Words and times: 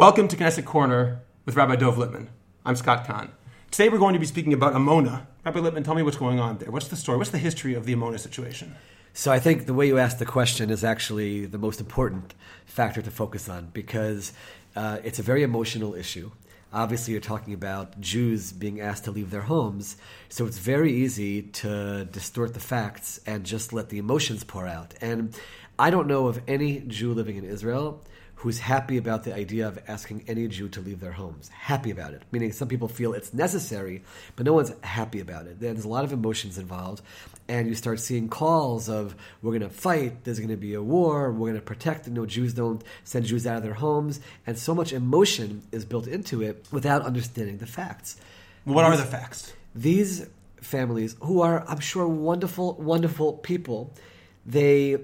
Welcome 0.00 0.28
to 0.28 0.36
Knesset 0.38 0.64
Corner 0.64 1.20
with 1.44 1.56
Rabbi 1.56 1.76
Dov 1.76 1.96
Lipman. 1.98 2.28
I'm 2.64 2.74
Scott 2.74 3.06
Kahn. 3.06 3.32
Today 3.70 3.90
we're 3.90 3.98
going 3.98 4.14
to 4.14 4.18
be 4.18 4.24
speaking 4.24 4.54
about 4.54 4.72
Amona. 4.72 5.26
Rabbi 5.44 5.58
Lipman, 5.58 5.84
tell 5.84 5.94
me 5.94 6.02
what's 6.02 6.16
going 6.16 6.40
on 6.40 6.56
there. 6.56 6.70
What's 6.70 6.88
the 6.88 6.96
story? 6.96 7.18
What's 7.18 7.28
the 7.28 7.36
history 7.36 7.74
of 7.74 7.84
the 7.84 7.94
Amona 7.94 8.18
situation? 8.18 8.76
So 9.12 9.30
I 9.30 9.38
think 9.38 9.66
the 9.66 9.74
way 9.74 9.86
you 9.86 9.98
asked 9.98 10.18
the 10.18 10.24
question 10.24 10.70
is 10.70 10.84
actually 10.84 11.44
the 11.44 11.58
most 11.58 11.80
important 11.80 12.32
factor 12.64 13.02
to 13.02 13.10
focus 13.10 13.46
on 13.50 13.66
because 13.74 14.32
uh, 14.74 15.00
it's 15.04 15.18
a 15.18 15.22
very 15.22 15.42
emotional 15.42 15.94
issue. 15.94 16.30
Obviously, 16.72 17.12
you're 17.12 17.20
talking 17.20 17.52
about 17.52 18.00
Jews 18.00 18.52
being 18.52 18.80
asked 18.80 19.04
to 19.04 19.10
leave 19.10 19.30
their 19.30 19.42
homes, 19.42 19.98
so 20.30 20.46
it's 20.46 20.56
very 20.56 20.94
easy 20.94 21.42
to 21.42 22.06
distort 22.06 22.54
the 22.54 22.60
facts 22.60 23.20
and 23.26 23.44
just 23.44 23.74
let 23.74 23.90
the 23.90 23.98
emotions 23.98 24.44
pour 24.44 24.66
out. 24.66 24.94
And 25.02 25.38
I 25.78 25.90
don't 25.90 26.06
know 26.06 26.26
of 26.26 26.40
any 26.48 26.80
Jew 26.80 27.12
living 27.12 27.36
in 27.36 27.44
Israel 27.44 28.02
who's 28.40 28.58
happy 28.58 28.96
about 28.96 29.22
the 29.24 29.34
idea 29.34 29.68
of 29.68 29.78
asking 29.86 30.24
any 30.26 30.48
Jew 30.48 30.66
to 30.70 30.80
leave 30.80 30.98
their 30.98 31.12
homes. 31.12 31.50
Happy 31.50 31.90
about 31.90 32.14
it. 32.14 32.22
Meaning 32.32 32.52
some 32.52 32.68
people 32.68 32.88
feel 32.88 33.12
it's 33.12 33.34
necessary, 33.34 34.02
but 34.34 34.46
no 34.46 34.54
one's 34.54 34.72
happy 34.82 35.20
about 35.20 35.46
it. 35.46 35.60
There's 35.60 35.84
a 35.84 35.88
lot 35.88 36.04
of 36.04 36.12
emotions 36.14 36.56
involved, 36.56 37.02
and 37.48 37.68
you 37.68 37.74
start 37.74 38.00
seeing 38.00 38.30
calls 38.30 38.88
of, 38.88 39.14
we're 39.42 39.50
going 39.50 39.60
to 39.60 39.68
fight, 39.68 40.24
there's 40.24 40.38
going 40.38 40.48
to 40.48 40.56
be 40.56 40.72
a 40.72 40.82
war, 40.82 41.30
we're 41.30 41.50
going 41.50 41.60
to 41.60 41.60
protect, 41.60 42.06
you 42.06 42.14
know, 42.14 42.24
Jews 42.24 42.54
don't 42.54 42.82
send 43.04 43.26
Jews 43.26 43.46
out 43.46 43.58
of 43.58 43.62
their 43.62 43.74
homes, 43.74 44.20
and 44.46 44.58
so 44.58 44.74
much 44.74 44.94
emotion 44.94 45.62
is 45.70 45.84
built 45.84 46.06
into 46.06 46.40
it 46.40 46.66
without 46.72 47.02
understanding 47.02 47.58
the 47.58 47.66
facts. 47.66 48.16
What 48.64 48.86
are 48.86 48.96
the 48.96 49.04
facts? 49.04 49.52
These 49.74 50.26
families, 50.62 51.14
who 51.20 51.42
are, 51.42 51.62
I'm 51.68 51.80
sure, 51.80 52.08
wonderful, 52.08 52.72
wonderful 52.76 53.34
people, 53.34 53.92
they 54.46 54.96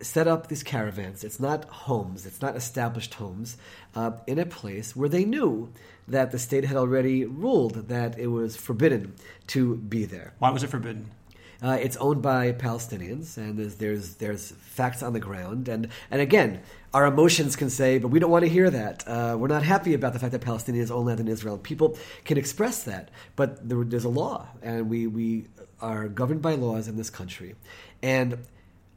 set 0.00 0.28
up 0.28 0.48
these 0.48 0.62
caravans. 0.62 1.24
It's 1.24 1.40
not 1.40 1.64
homes, 1.64 2.26
it's 2.26 2.40
not 2.40 2.56
established 2.56 3.14
homes, 3.14 3.56
uh, 3.94 4.12
in 4.26 4.38
a 4.38 4.46
place 4.46 4.94
where 4.94 5.08
they 5.08 5.24
knew 5.24 5.72
that 6.06 6.30
the 6.30 6.38
state 6.38 6.64
had 6.64 6.76
already 6.76 7.24
ruled 7.24 7.88
that 7.88 8.18
it 8.18 8.28
was 8.28 8.56
forbidden 8.56 9.14
to 9.48 9.76
be 9.76 10.04
there. 10.04 10.34
Why 10.38 10.50
was 10.50 10.62
it 10.62 10.68
forbidden? 10.68 11.10
Uh, 11.60 11.76
it's 11.80 11.96
owned 11.96 12.22
by 12.22 12.52
Palestinians, 12.52 13.36
and 13.36 13.58
there's, 13.58 13.74
there's 13.76 14.14
there's 14.14 14.52
facts 14.52 15.02
on 15.02 15.12
the 15.12 15.18
ground, 15.18 15.68
and 15.68 15.88
and 16.08 16.20
again, 16.20 16.62
our 16.94 17.04
emotions 17.04 17.56
can 17.56 17.68
say, 17.68 17.98
but 17.98 18.08
we 18.08 18.20
don't 18.20 18.30
want 18.30 18.44
to 18.44 18.48
hear 18.48 18.70
that. 18.70 19.02
Uh, 19.08 19.36
we're 19.36 19.48
not 19.48 19.64
happy 19.64 19.92
about 19.92 20.12
the 20.12 20.20
fact 20.20 20.30
that 20.30 20.40
Palestinians 20.40 20.92
own 20.92 21.06
land 21.06 21.18
in 21.18 21.26
Israel. 21.26 21.58
People 21.58 21.98
can 22.24 22.38
express 22.38 22.84
that, 22.84 23.10
but 23.34 23.68
there, 23.68 23.82
there's 23.82 24.04
a 24.04 24.08
law, 24.08 24.46
and 24.62 24.88
we 24.88 25.08
we 25.08 25.46
are 25.80 26.06
governed 26.06 26.42
by 26.42 26.54
laws 26.54 26.86
in 26.86 26.96
this 26.96 27.10
country, 27.10 27.56
and 28.04 28.38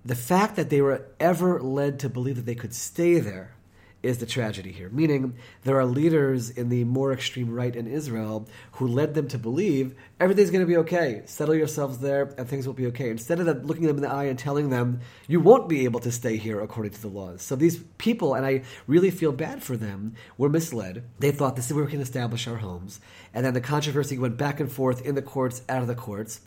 the 0.04 0.16
fact 0.16 0.56
that 0.56 0.70
they 0.70 0.82
were 0.82 1.06
ever 1.20 1.62
led 1.62 2.00
to 2.00 2.10
believe 2.10 2.36
that 2.38 2.46
they 2.46 2.56
could 2.56 2.74
stay 2.74 3.20
there 3.20 3.56
is 4.04 4.18
the 4.18 4.26
tragedy 4.26 4.72
here. 4.72 4.90
Meaning, 4.90 5.36
there 5.64 5.80
are 5.80 5.86
leaders 5.86 6.50
in 6.50 6.70
the 6.70 6.84
more 6.86 7.14
extreme 7.14 7.54
right 7.54 7.76
in 7.76 7.88
Israel 7.88 8.48
who 8.74 8.88
led 8.88 9.14
them 9.14 9.28
to 9.28 9.38
believe 9.38 9.94
everything's 10.20 10.50
going 10.50 10.64
to 10.64 10.68
be 10.68 10.78
okay. 10.78 11.22
Settle 11.26 11.54
yourselves 11.54 12.00
there 12.00 12.34
and 12.38 12.48
things 12.48 12.66
will 12.66 12.74
be 12.74 12.88
okay. 12.88 13.10
Instead 13.10 13.40
of 13.40 13.66
looking 13.66 13.86
them 13.86 13.98
in 13.98 14.02
the 14.02 14.10
eye 14.10 14.24
and 14.24 14.40
telling 14.40 14.70
them, 14.70 15.02
you 15.28 15.40
won't 15.40 15.70
be 15.70 15.84
able 15.84 16.00
to 16.00 16.12
stay 16.12 16.38
here 16.38 16.62
according 16.62 16.94
to 16.94 17.02
the 17.02 17.08
laws. 17.08 17.42
So 17.42 17.56
these 17.56 17.78
people, 18.00 18.34
and 18.34 18.46
I 18.46 18.64
really 18.88 19.12
feel 19.12 19.32
bad 19.32 19.62
for 19.62 19.78
them, 19.78 20.16
were 20.38 20.50
misled. 20.50 21.04
They 21.20 21.32
thought 21.32 21.56
this 21.56 21.68
is 21.68 21.74
where 21.74 21.86
we 21.86 21.92
can 21.92 22.02
establish 22.02 22.48
our 22.48 22.58
homes. 22.58 23.00
And 23.34 23.46
then 23.46 23.54
the 23.54 23.62
controversy 23.62 24.18
went 24.18 24.38
back 24.38 24.60
and 24.60 24.72
forth 24.72 25.06
in 25.06 25.16
the 25.16 25.22
courts, 25.22 25.62
out 25.70 25.82
of 25.82 25.88
the 25.88 25.96
courts 25.96 26.42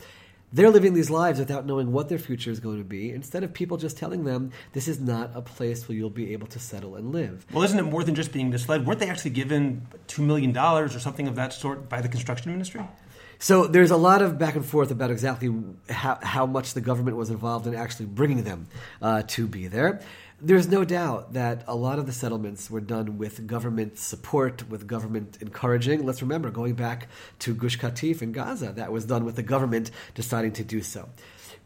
they're 0.55 0.69
living 0.69 0.93
these 0.93 1.09
lives 1.09 1.37
without 1.37 1.65
knowing 1.65 1.91
what 1.91 2.07
their 2.07 2.17
future 2.17 2.49
is 2.49 2.61
going 2.61 2.77
to 2.77 2.85
be 2.85 3.11
instead 3.11 3.43
of 3.43 3.53
people 3.53 3.75
just 3.75 3.97
telling 3.97 4.23
them 4.23 4.51
this 4.71 4.87
is 4.87 5.01
not 5.01 5.31
a 5.35 5.41
place 5.41 5.87
where 5.87 5.97
you'll 5.97 6.09
be 6.09 6.31
able 6.31 6.47
to 6.47 6.59
settle 6.59 6.95
and 6.95 7.11
live. 7.11 7.45
Well, 7.51 7.63
isn't 7.63 7.77
it 7.77 7.83
more 7.83 8.05
than 8.05 8.15
just 8.15 8.31
being 8.31 8.49
misled? 8.49 8.87
Weren't 8.87 8.99
they 8.99 9.09
actually 9.09 9.31
given 9.31 9.85
$2 10.07 10.19
million 10.19 10.57
or 10.57 10.87
something 10.87 11.27
of 11.27 11.35
that 11.35 11.51
sort 11.51 11.89
by 11.89 11.99
the 11.99 12.07
construction 12.07 12.53
ministry? 12.53 12.81
So 13.39 13.67
there's 13.67 13.91
a 13.91 13.97
lot 13.97 14.21
of 14.21 14.37
back 14.37 14.55
and 14.55 14.65
forth 14.65 14.91
about 14.91 15.11
exactly 15.11 15.53
how, 15.89 16.17
how 16.21 16.45
much 16.45 16.73
the 16.73 16.81
government 16.81 17.17
was 17.17 17.29
involved 17.29 17.67
in 17.67 17.75
actually 17.75 18.07
bringing 18.07 18.43
them 18.43 18.67
uh, 19.01 19.23
to 19.27 19.47
be 19.47 19.67
there. 19.67 20.01
There's 20.41 20.67
no 20.67 20.83
doubt 20.83 21.33
that 21.33 21.63
a 21.67 21.75
lot 21.75 21.97
of 21.97 22.05
the 22.05 22.11
settlements 22.11 22.69
were 22.69 22.81
done 22.81 23.17
with 23.17 23.47
government 23.47 23.97
support, 23.97 24.69
with 24.69 24.85
government 24.85 25.37
encouraging. 25.41 26.05
Let's 26.05 26.21
remember, 26.21 26.49
going 26.49 26.73
back 26.73 27.07
to 27.39 27.55
Gush 27.55 27.79
Katif 27.79 28.21
in 28.21 28.31
Gaza, 28.31 28.73
that 28.73 28.91
was 28.91 29.05
done 29.05 29.23
with 29.23 29.37
the 29.37 29.43
government 29.43 29.91
deciding 30.13 30.51
to 30.53 30.63
do 30.63 30.81
so. 30.81 31.07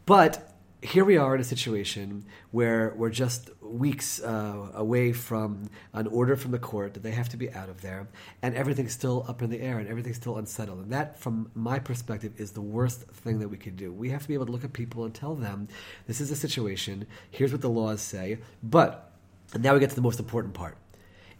But 0.05 0.48
here 0.81 1.03
we 1.03 1.17
are 1.17 1.35
in 1.35 1.41
a 1.41 1.45
situation 1.45 2.25
where 2.51 2.93
we're 2.95 3.09
just 3.09 3.49
weeks 3.61 4.21
uh, 4.21 4.69
away 4.73 5.11
from 5.11 5.69
an 5.93 6.07
order 6.07 6.37
from 6.37 6.51
the 6.51 6.59
court 6.59 6.93
that 6.93 7.03
they 7.03 7.11
have 7.11 7.27
to 7.29 7.37
be 7.37 7.51
out 7.51 7.67
of 7.67 7.81
there, 7.81 8.07
and 8.41 8.55
everything's 8.55 8.93
still 8.93 9.25
up 9.27 9.41
in 9.41 9.49
the 9.49 9.59
air 9.59 9.79
and 9.79 9.89
everything's 9.89 10.15
still 10.15 10.37
unsettled. 10.37 10.79
And 10.79 10.91
that, 10.91 11.19
from 11.19 11.51
my 11.53 11.79
perspective, 11.79 12.33
is 12.37 12.51
the 12.51 12.61
worst 12.61 13.03
thing 13.03 13.39
that 13.39 13.49
we 13.49 13.57
could 13.57 13.75
do. 13.75 13.91
We 13.91 14.09
have 14.11 14.21
to 14.21 14.27
be 14.27 14.33
able 14.33 14.45
to 14.45 14.51
look 14.51 14.63
at 14.63 14.71
people 14.71 15.03
and 15.03 15.13
tell 15.13 15.35
them, 15.35 15.67
this 16.07 16.21
is 16.21 16.31
a 16.31 16.35
situation, 16.35 17.05
here's 17.29 17.51
what 17.51 17.61
the 17.61 17.69
laws 17.69 18.01
say, 18.01 18.39
but, 18.63 19.11
now 19.57 19.73
we 19.73 19.79
get 19.79 19.89
to 19.89 19.95
the 19.95 20.01
most 20.01 20.19
important 20.19 20.53
part. 20.53 20.77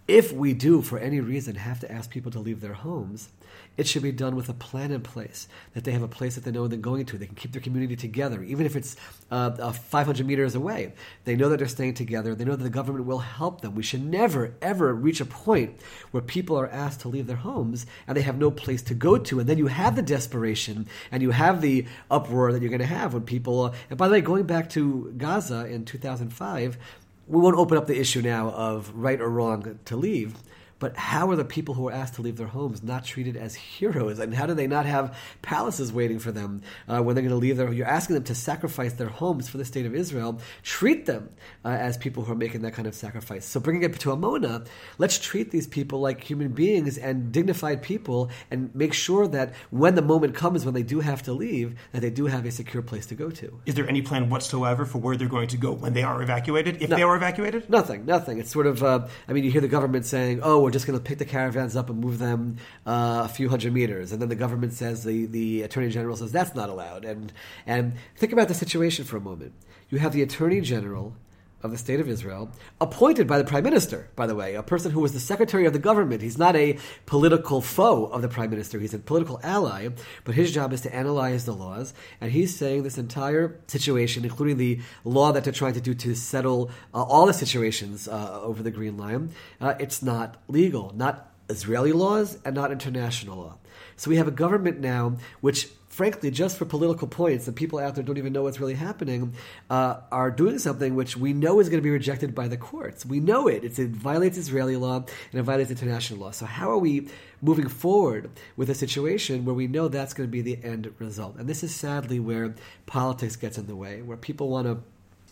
If 0.10 0.34
we 0.34 0.56
do, 0.56 0.82
for 0.82 0.98
any 0.98 1.20
reason, 1.20 1.54
have 1.54 1.82
to 1.82 1.92
ask 1.92 2.10
people 2.10 2.32
to 2.32 2.40
leave 2.40 2.62
their 2.62 2.74
homes, 2.74 3.30
it 3.78 3.86
should 3.86 4.02
be 4.02 4.12
done 4.12 4.36
with 4.36 4.50
a 4.50 4.56
plan 4.56 4.92
in 4.92 5.02
place 5.02 5.48
that 5.76 5.84
they 5.84 5.92
have 5.92 6.02
a 6.02 6.08
place 6.08 6.34
that 6.34 6.44
they 6.44 6.50
know 6.50 6.68
they're 6.68 6.80
going 6.80 7.06
to. 7.06 7.18
They 7.20 7.28
can 7.28 7.36
keep 7.36 7.52
their 7.52 7.62
community 7.62 7.96
together, 7.96 8.42
even 8.42 8.66
if 8.66 8.76
it's 8.76 8.96
uh, 9.30 9.52
uh, 9.60 9.72
500 9.72 10.26
meters 10.26 10.56
away. 10.56 10.94
They 11.26 11.36
know 11.36 11.48
that 11.50 11.58
they're 11.58 11.68
staying 11.68 11.94
together. 11.94 12.34
They 12.34 12.44
know 12.44 12.56
that 12.56 12.64
the 12.64 12.72
government 12.72 13.06
will 13.06 13.20
help 13.20 13.62
them. 13.62 13.76
We 13.76 13.84
should 13.84 14.04
never, 14.04 14.56
ever 14.64 14.96
reach 14.96 15.22
a 15.22 15.26
point 15.26 15.80
where 16.10 16.24
people 16.24 16.58
are 16.58 16.70
asked 16.70 17.02
to 17.02 17.08
leave 17.08 17.28
their 17.28 17.38
homes 17.38 17.86
and 18.08 18.18
they 18.18 18.24
have 18.24 18.40
no 18.40 18.50
place 18.50 18.82
to 18.82 18.96
go 18.96 19.20
to. 19.20 19.40
And 19.40 19.48
then 19.48 19.60
you 19.60 19.68
have 19.68 19.96
the 19.96 20.02
desperation 20.02 20.88
and 21.12 21.22
you 21.22 21.30
have 21.30 21.62
the 21.62 21.86
uproar 22.10 22.52
that 22.52 22.64
you're 22.64 22.70
going 22.70 22.80
to 22.80 22.86
have 22.88 23.14
when 23.14 23.26
people. 23.26 23.66
Uh, 23.66 23.74
and 23.92 24.00
by 24.00 24.08
the 24.08 24.14
way, 24.14 24.22
going 24.22 24.48
back 24.48 24.72
to 24.72 25.14
Gaza 25.18 25.68
in 25.68 25.86
2005, 25.86 26.80
we 27.30 27.40
won't 27.40 27.56
open 27.56 27.78
up 27.78 27.86
the 27.88 27.98
issue 27.98 28.22
now 28.22 28.50
of 28.50 28.92
right 28.96 29.22
or 29.22 29.30
wrong 29.30 29.80
to 29.86 29.96
leave. 29.96 30.36
But 30.80 30.96
how 30.96 31.30
are 31.30 31.36
the 31.36 31.46
people 31.46 31.76
who 31.76 31.90
are 31.90 31.92
asked 31.92 32.16
to 32.16 32.22
leave 32.22 32.38
their 32.38 32.48
homes 32.48 32.82
not 32.82 33.04
treated 33.04 33.36
as 33.36 33.54
heroes? 33.56 34.20
And 34.20 34.34
how 34.34 34.46
do 34.46 34.54
they 34.54 34.68
not 34.68 34.86
have 34.86 35.18
palaces 35.42 35.92
waiting 35.92 36.20
for 36.20 36.32
them 36.32 36.62
uh, 36.88 37.02
when 37.02 37.16
they're 37.16 37.22
going 37.22 37.30
to 37.32 37.36
leave 37.36 37.58
their? 37.58 37.72
You're 37.72 37.86
asking 37.88 38.14
them 38.16 38.24
to 38.26 38.36
sacrifice 38.36 38.94
their 38.94 39.10
homes 39.10 39.50
for 39.50 39.58
the 39.58 39.66
state 39.66 39.86
of 39.86 39.94
Israel. 39.94 40.40
Treat 40.64 41.06
them 41.06 41.30
uh, 41.66 41.70
as 41.70 41.98
people 41.98 42.24
who 42.24 42.32
are 42.32 42.36
making 42.36 42.62
that 42.62 42.74
kind 42.74 42.88
of 42.88 42.96
sacrifice. 42.96 43.46
So 43.46 43.60
bringing 43.60 43.84
it 43.84 44.00
to 44.00 44.10
Amona, 44.10 44.66
let's 44.98 45.20
treat 45.20 45.52
these 45.52 45.68
people 45.68 46.00
like 46.00 46.24
human 46.24 46.50
beings 46.50 46.98
and 46.98 47.32
dignified 47.32 47.82
people, 47.82 48.30
and 48.50 48.74
make 48.74 48.94
sure 48.94 49.28
that 49.28 49.54
when 49.72 49.96
the 49.96 50.02
moment 50.02 50.34
comes 50.34 50.64
when 50.64 50.74
they 50.74 50.84
do 50.84 51.02
have 51.02 51.24
to 51.24 51.34
leave, 51.34 51.76
that 51.92 52.02
they 52.02 52.10
do 52.10 52.28
have 52.28 52.46
a 52.46 52.52
secure 52.52 52.82
place 52.82 53.06
to 53.08 53.16
go 53.16 53.30
to. 53.30 53.60
Is 53.66 53.76
there 53.76 53.88
any 53.88 54.02
plan 54.02 54.30
whatsoever 54.30 54.86
for 54.86 55.00
where 55.00 55.18
they're 55.18 55.28
going 55.28 55.50
to 55.50 55.58
go 55.58 55.74
when 55.74 55.94
they 55.94 56.04
are 56.04 56.22
evacuated? 56.22 56.82
If 56.82 56.90
No. 56.90 56.96
they 56.96 57.04
are 57.04 57.16
evacuated? 57.16 57.70
Nothing, 57.70 58.06
nothing. 58.06 58.40
It's 58.40 58.52
sort 58.52 58.68
of, 58.68 58.82
uh, 58.82 59.08
I 59.28 59.34
mean, 59.34 59.44
you 59.44 59.52
hear 59.52 59.62
the 59.62 59.68
government 59.68 60.06
saying, 60.06 60.40
oh, 60.44 60.69
we're 60.70 60.74
just 60.74 60.86
going 60.86 61.00
to 61.00 61.04
pick 61.04 61.18
the 61.18 61.26
caravans 61.26 61.76
up 61.76 61.90
and 61.90 62.00
move 62.00 62.20
them 62.20 62.58
uh, 62.86 63.24
a 63.26 63.28
few 63.28 63.50
hundred 63.50 63.74
meters. 63.74 64.12
And 64.12 64.22
then 64.22 64.30
the 64.30 64.36
government 64.36 64.72
says, 64.74 65.04
the, 65.04 65.26
the 65.26 65.64
attorney 65.64 65.90
general 65.90 66.16
says, 66.16 66.32
that's 66.32 66.54
not 66.54 66.70
allowed. 66.70 67.06
And, 67.06 67.34
and 67.66 67.94
think 68.16 68.34
about 68.34 68.50
the 68.50 68.54
situation 68.54 69.04
for 69.04 69.18
a 69.18 69.20
moment. 69.20 69.54
You 69.90 69.98
have 69.98 70.14
the 70.14 70.22
attorney 70.22 70.62
general 70.62 71.16
of 71.62 71.72
the 71.72 71.78
state 71.78 72.00
of 72.00 72.08
Israel, 72.08 72.50
appointed 72.80 73.28
by 73.28 73.38
the 73.38 73.44
prime 73.44 73.64
minister, 73.64 74.10
by 74.16 74.26
the 74.26 74.36
way, 74.36 74.56
a 74.56 74.64
person 74.64 74.92
who 74.92 75.02
was 75.02 75.14
the 75.14 75.20
secretary 75.20 75.66
of 75.66 75.74
the 75.74 75.80
government. 75.80 76.22
He's 76.22 76.38
not 76.38 76.56
a 76.56 76.78
political 77.06 77.62
foe 77.62 78.06
of 78.06 78.22
the 78.22 78.30
prime 78.30 78.50
minister, 78.50 78.80
he's 78.80 78.94
a 78.94 79.00
political 79.00 79.40
ally, 79.44 79.90
but 80.24 80.36
his 80.36 80.52
job 80.52 80.74
is 80.74 80.82
to 80.82 80.96
analyze 80.96 81.46
the 81.46 81.54
laws. 81.54 81.94
And 82.22 82.32
he's 82.32 82.56
saying 82.56 82.84
this 82.84 82.98
entire 82.98 83.60
situation, 83.68 84.24
including 84.24 84.58
the 84.58 84.80
law 85.04 85.32
that 85.32 85.44
they're 85.44 85.54
trying 85.54 85.74
to 85.74 85.82
do 85.82 85.94
to 85.96 86.16
settle 86.16 86.70
uh, 86.94 87.04
all 87.04 87.26
the 87.26 87.34
situations 87.34 88.08
uh, 88.08 88.40
over 88.42 88.64
the 88.64 88.72
Green 88.72 88.98
Line, 88.98 89.32
uh, 89.60 89.76
it's 89.80 90.02
not 90.02 90.38
legal, 90.48 90.94
not 90.96 91.32
Israeli 91.50 91.92
laws 91.92 92.38
and 92.46 92.56
not 92.56 92.72
international 92.72 93.38
law. 93.38 93.58
So 93.96 94.10
we 94.10 94.18
have 94.18 94.28
a 94.28 94.32
government 94.32 94.80
now 94.80 95.18
which 95.42 95.70
frankly, 96.00 96.32
just 96.32 96.58
for 96.58 96.64
political 96.64 97.10
points, 97.10 97.46
and 97.46 97.58
people 97.58 97.78
out 97.78 97.94
there 97.94 98.06
don't 98.06 98.18
even 98.18 98.32
know 98.32 98.44
what's 98.44 98.62
really 98.62 98.74
happening, 98.74 99.34
uh, 99.70 99.98
are 100.14 100.32
doing 100.32 100.58
something 100.58 100.96
which 100.96 101.18
we 101.18 101.34
know 101.34 101.60
is 101.60 101.68
going 101.68 101.78
to 101.78 101.84
be 101.84 101.90
rejected 101.90 102.34
by 102.34 102.48
the 102.48 102.56
courts. 102.56 103.06
We 103.06 103.20
know 103.20 103.50
it. 103.50 103.66
It's, 103.66 103.80
it 103.80 103.90
violates 103.90 104.38
Israeli 104.38 104.78
law 104.78 104.96
and 104.96 105.40
it 105.42 105.44
violates 105.44 105.72
international 105.72 106.22
law. 106.22 106.32
So 106.32 106.46
how 106.46 106.72
are 106.72 106.78
we 106.78 107.10
moving 107.42 107.68
forward 107.68 108.30
with 108.56 108.70
a 108.70 108.76
situation 108.76 109.44
where 109.44 109.54
we 109.54 109.68
know 109.68 109.90
that's 109.90 110.14
going 110.14 110.26
to 110.26 110.32
be 110.32 110.42
the 110.42 110.64
end 110.64 110.90
result? 111.00 111.36
And 111.36 111.50
this 111.50 111.66
is 111.66 111.76
sadly 111.76 112.18
where 112.18 112.56
politics 112.86 113.36
gets 113.36 113.58
in 113.58 113.68
the 113.68 113.76
way, 113.76 114.02
where 114.02 114.16
people 114.16 114.48
want 114.48 114.68
to 114.68 114.78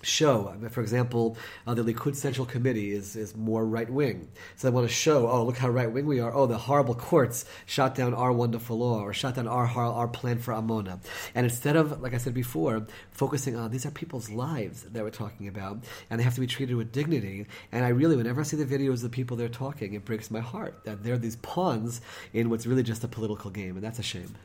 show. 0.01 0.55
For 0.69 0.81
example, 0.81 1.37
uh, 1.65 1.73
the 1.73 1.83
Likud 1.83 2.15
Central 2.15 2.45
Committee 2.45 2.91
is, 2.91 3.15
is 3.15 3.35
more 3.35 3.65
right 3.65 3.89
wing. 3.89 4.29
So 4.55 4.67
they 4.67 4.73
want 4.73 4.87
to 4.87 4.93
show, 4.93 5.29
oh, 5.29 5.43
look 5.43 5.57
how 5.57 5.69
right 5.69 5.91
wing 5.91 6.05
we 6.05 6.19
are. 6.19 6.33
Oh, 6.33 6.45
the 6.45 6.57
horrible 6.57 6.95
courts 6.95 7.45
shot 7.65 7.95
down 7.95 8.13
our 8.13 8.31
wonderful 8.31 8.77
law 8.77 9.01
or 9.01 9.13
shot 9.13 9.35
down 9.35 9.47
our, 9.47 9.67
our 9.67 10.07
plan 10.07 10.39
for 10.39 10.53
Amona. 10.53 10.99
And 11.35 11.45
instead 11.45 11.75
of, 11.75 12.01
like 12.01 12.13
I 12.13 12.17
said 12.17 12.33
before, 12.33 12.87
focusing 13.11 13.55
on 13.55 13.71
these 13.71 13.85
are 13.85 13.91
people's 13.91 14.29
lives 14.29 14.83
that 14.83 15.03
we're 15.03 15.09
talking 15.09 15.47
about 15.47 15.83
and 16.09 16.19
they 16.19 16.23
have 16.23 16.35
to 16.35 16.41
be 16.41 16.47
treated 16.47 16.75
with 16.75 16.91
dignity. 16.91 17.47
And 17.71 17.83
I 17.83 17.89
really, 17.89 18.15
whenever 18.15 18.41
I 18.41 18.43
see 18.43 18.57
the 18.57 18.65
videos 18.65 18.95
of 18.95 19.01
the 19.01 19.09
people 19.09 19.37
they're 19.37 19.49
talking, 19.49 19.93
it 19.93 20.05
breaks 20.05 20.31
my 20.31 20.39
heart 20.39 20.83
that 20.85 21.03
they're 21.03 21.17
these 21.17 21.37
pawns 21.37 22.01
in 22.33 22.49
what's 22.49 22.65
really 22.65 22.83
just 22.83 23.03
a 23.03 23.07
political 23.07 23.51
game. 23.51 23.75
And 23.75 23.83
that's 23.83 23.99
a 23.99 24.03
shame. 24.03 24.35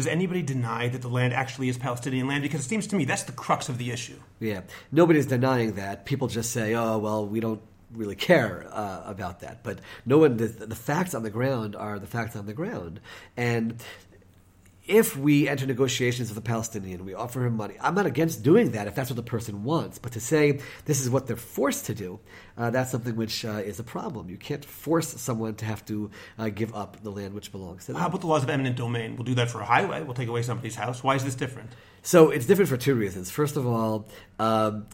Does 0.00 0.06
anybody 0.06 0.40
deny 0.40 0.88
that 0.88 1.02
the 1.02 1.10
land 1.10 1.34
actually 1.34 1.68
is 1.68 1.76
Palestinian 1.76 2.26
land? 2.26 2.40
Because 2.40 2.64
it 2.64 2.68
seems 2.70 2.86
to 2.86 2.96
me 2.96 3.04
that's 3.04 3.24
the 3.24 3.32
crux 3.32 3.68
of 3.68 3.76
the 3.76 3.90
issue. 3.90 4.16
Yeah, 4.38 4.62
nobody's 4.90 5.26
denying 5.26 5.74
that. 5.74 6.06
People 6.06 6.26
just 6.26 6.52
say, 6.52 6.74
"Oh, 6.74 6.96
well, 6.96 7.26
we 7.26 7.38
don't 7.38 7.60
really 7.92 8.16
care 8.16 8.66
uh, 8.72 9.02
about 9.04 9.40
that." 9.40 9.62
But 9.62 9.80
no 10.06 10.16
one. 10.16 10.38
The, 10.38 10.46
the 10.46 10.74
facts 10.74 11.14
on 11.14 11.22
the 11.22 11.28
ground 11.28 11.76
are 11.76 11.98
the 11.98 12.06
facts 12.06 12.34
on 12.34 12.46
the 12.46 12.54
ground, 12.54 13.00
and 13.36 13.74
if 14.90 15.16
we 15.16 15.48
enter 15.48 15.66
negotiations 15.66 16.30
with 16.30 16.36
a 16.36 16.42
Palestinian, 16.42 17.04
we 17.04 17.14
offer 17.14 17.46
him 17.46 17.56
money. 17.56 17.76
I'm 17.80 17.94
not 17.94 18.06
against 18.06 18.42
doing 18.42 18.72
that 18.72 18.88
if 18.88 18.96
that's 18.96 19.08
what 19.08 19.14
the 19.16 19.22
person 19.22 19.62
wants, 19.62 20.00
but 20.00 20.12
to 20.12 20.20
say 20.20 20.58
this 20.84 21.00
is 21.00 21.08
what 21.08 21.28
they're 21.28 21.36
forced 21.36 21.86
to 21.86 21.94
do, 21.94 22.18
uh, 22.58 22.70
that's 22.70 22.90
something 22.90 23.14
which 23.14 23.44
uh, 23.44 23.62
is 23.64 23.78
a 23.78 23.84
problem. 23.84 24.28
You 24.28 24.36
can't 24.36 24.64
force 24.64 25.08
someone 25.08 25.54
to 25.56 25.64
have 25.64 25.84
to 25.86 26.10
uh, 26.38 26.48
give 26.48 26.74
up 26.74 27.00
the 27.04 27.10
land 27.10 27.34
which 27.34 27.52
belongs 27.52 27.86
to 27.86 27.92
them. 27.92 28.00
How 28.00 28.08
about 28.08 28.20
the 28.20 28.26
laws 28.26 28.42
of 28.42 28.50
eminent 28.50 28.76
domain? 28.76 29.14
We'll 29.14 29.24
do 29.24 29.36
that 29.36 29.48
for 29.48 29.60
a 29.60 29.64
highway. 29.64 30.02
We'll 30.02 30.14
take 30.14 30.28
away 30.28 30.42
somebody's 30.42 30.74
house. 30.74 31.04
Why 31.04 31.14
is 31.14 31.22
this 31.22 31.36
different? 31.36 31.70
So 32.02 32.30
it's 32.30 32.46
different 32.46 32.68
for 32.68 32.76
two 32.76 32.96
reasons. 32.96 33.30
First 33.30 33.56
of 33.56 33.68
all, 33.68 34.08
um, 34.40 34.86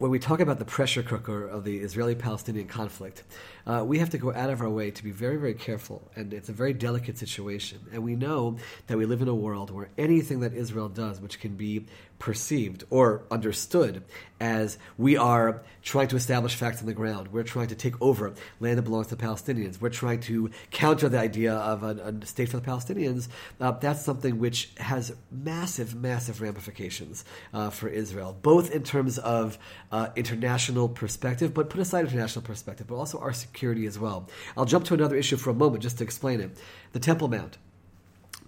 when 0.00 0.10
we 0.10 0.18
talk 0.18 0.40
about 0.40 0.58
the 0.58 0.64
pressure 0.64 1.02
cooker 1.02 1.46
of 1.46 1.62
the 1.62 1.76
Israeli 1.76 2.14
Palestinian 2.14 2.66
conflict, 2.66 3.22
uh, 3.66 3.84
we 3.86 3.98
have 3.98 4.08
to 4.08 4.16
go 4.16 4.32
out 4.32 4.48
of 4.48 4.62
our 4.62 4.70
way 4.70 4.90
to 4.90 5.04
be 5.04 5.10
very, 5.10 5.36
very 5.36 5.52
careful. 5.52 6.10
And 6.16 6.32
it's 6.32 6.48
a 6.48 6.54
very 6.54 6.72
delicate 6.72 7.18
situation. 7.18 7.80
And 7.92 8.02
we 8.02 8.16
know 8.16 8.56
that 8.86 8.96
we 8.96 9.04
live 9.04 9.20
in 9.20 9.28
a 9.28 9.34
world 9.34 9.70
where 9.70 9.90
anything 9.98 10.40
that 10.40 10.54
Israel 10.54 10.88
does, 10.88 11.20
which 11.20 11.38
can 11.38 11.54
be 11.54 11.84
perceived 12.20 12.84
or 12.90 13.24
understood 13.30 14.04
as 14.38 14.78
we 14.96 15.16
are 15.16 15.62
trying 15.82 16.06
to 16.08 16.16
establish 16.16 16.54
facts 16.54 16.80
on 16.80 16.86
the 16.86 16.92
ground. 16.92 17.28
We're 17.28 17.42
trying 17.42 17.68
to 17.68 17.74
take 17.74 18.00
over 18.00 18.32
land 18.60 18.78
that 18.78 18.82
belongs 18.82 19.08
to 19.08 19.16
Palestinians. 19.16 19.80
We're 19.80 19.88
trying 19.88 20.20
to 20.20 20.50
counter 20.70 21.08
the 21.08 21.18
idea 21.18 21.54
of 21.54 21.82
a, 21.82 22.12
a 22.22 22.26
state 22.26 22.50
for 22.50 22.58
the 22.58 22.66
Palestinians. 22.66 23.28
Uh, 23.60 23.72
that's 23.72 24.04
something 24.04 24.38
which 24.38 24.70
has 24.76 25.12
massive, 25.32 25.94
massive 25.94 26.40
ramifications 26.40 27.24
uh, 27.52 27.70
for 27.70 27.88
Israel, 27.88 28.36
both 28.40 28.70
in 28.70 28.82
terms 28.82 29.18
of 29.18 29.58
uh, 29.90 30.10
international 30.14 30.88
perspective, 30.88 31.52
but 31.52 31.70
put 31.70 31.80
aside 31.80 32.04
international 32.04 32.44
perspective, 32.44 32.86
but 32.86 32.96
also 32.96 33.18
our 33.18 33.32
security 33.32 33.86
as 33.86 33.98
well. 33.98 34.28
I'll 34.56 34.66
jump 34.66 34.84
to 34.86 34.94
another 34.94 35.16
issue 35.16 35.36
for 35.36 35.50
a 35.50 35.54
moment 35.54 35.82
just 35.82 35.98
to 35.98 36.04
explain 36.04 36.40
it. 36.40 36.56
The 36.92 37.00
Temple 37.00 37.28
Mount 37.28 37.56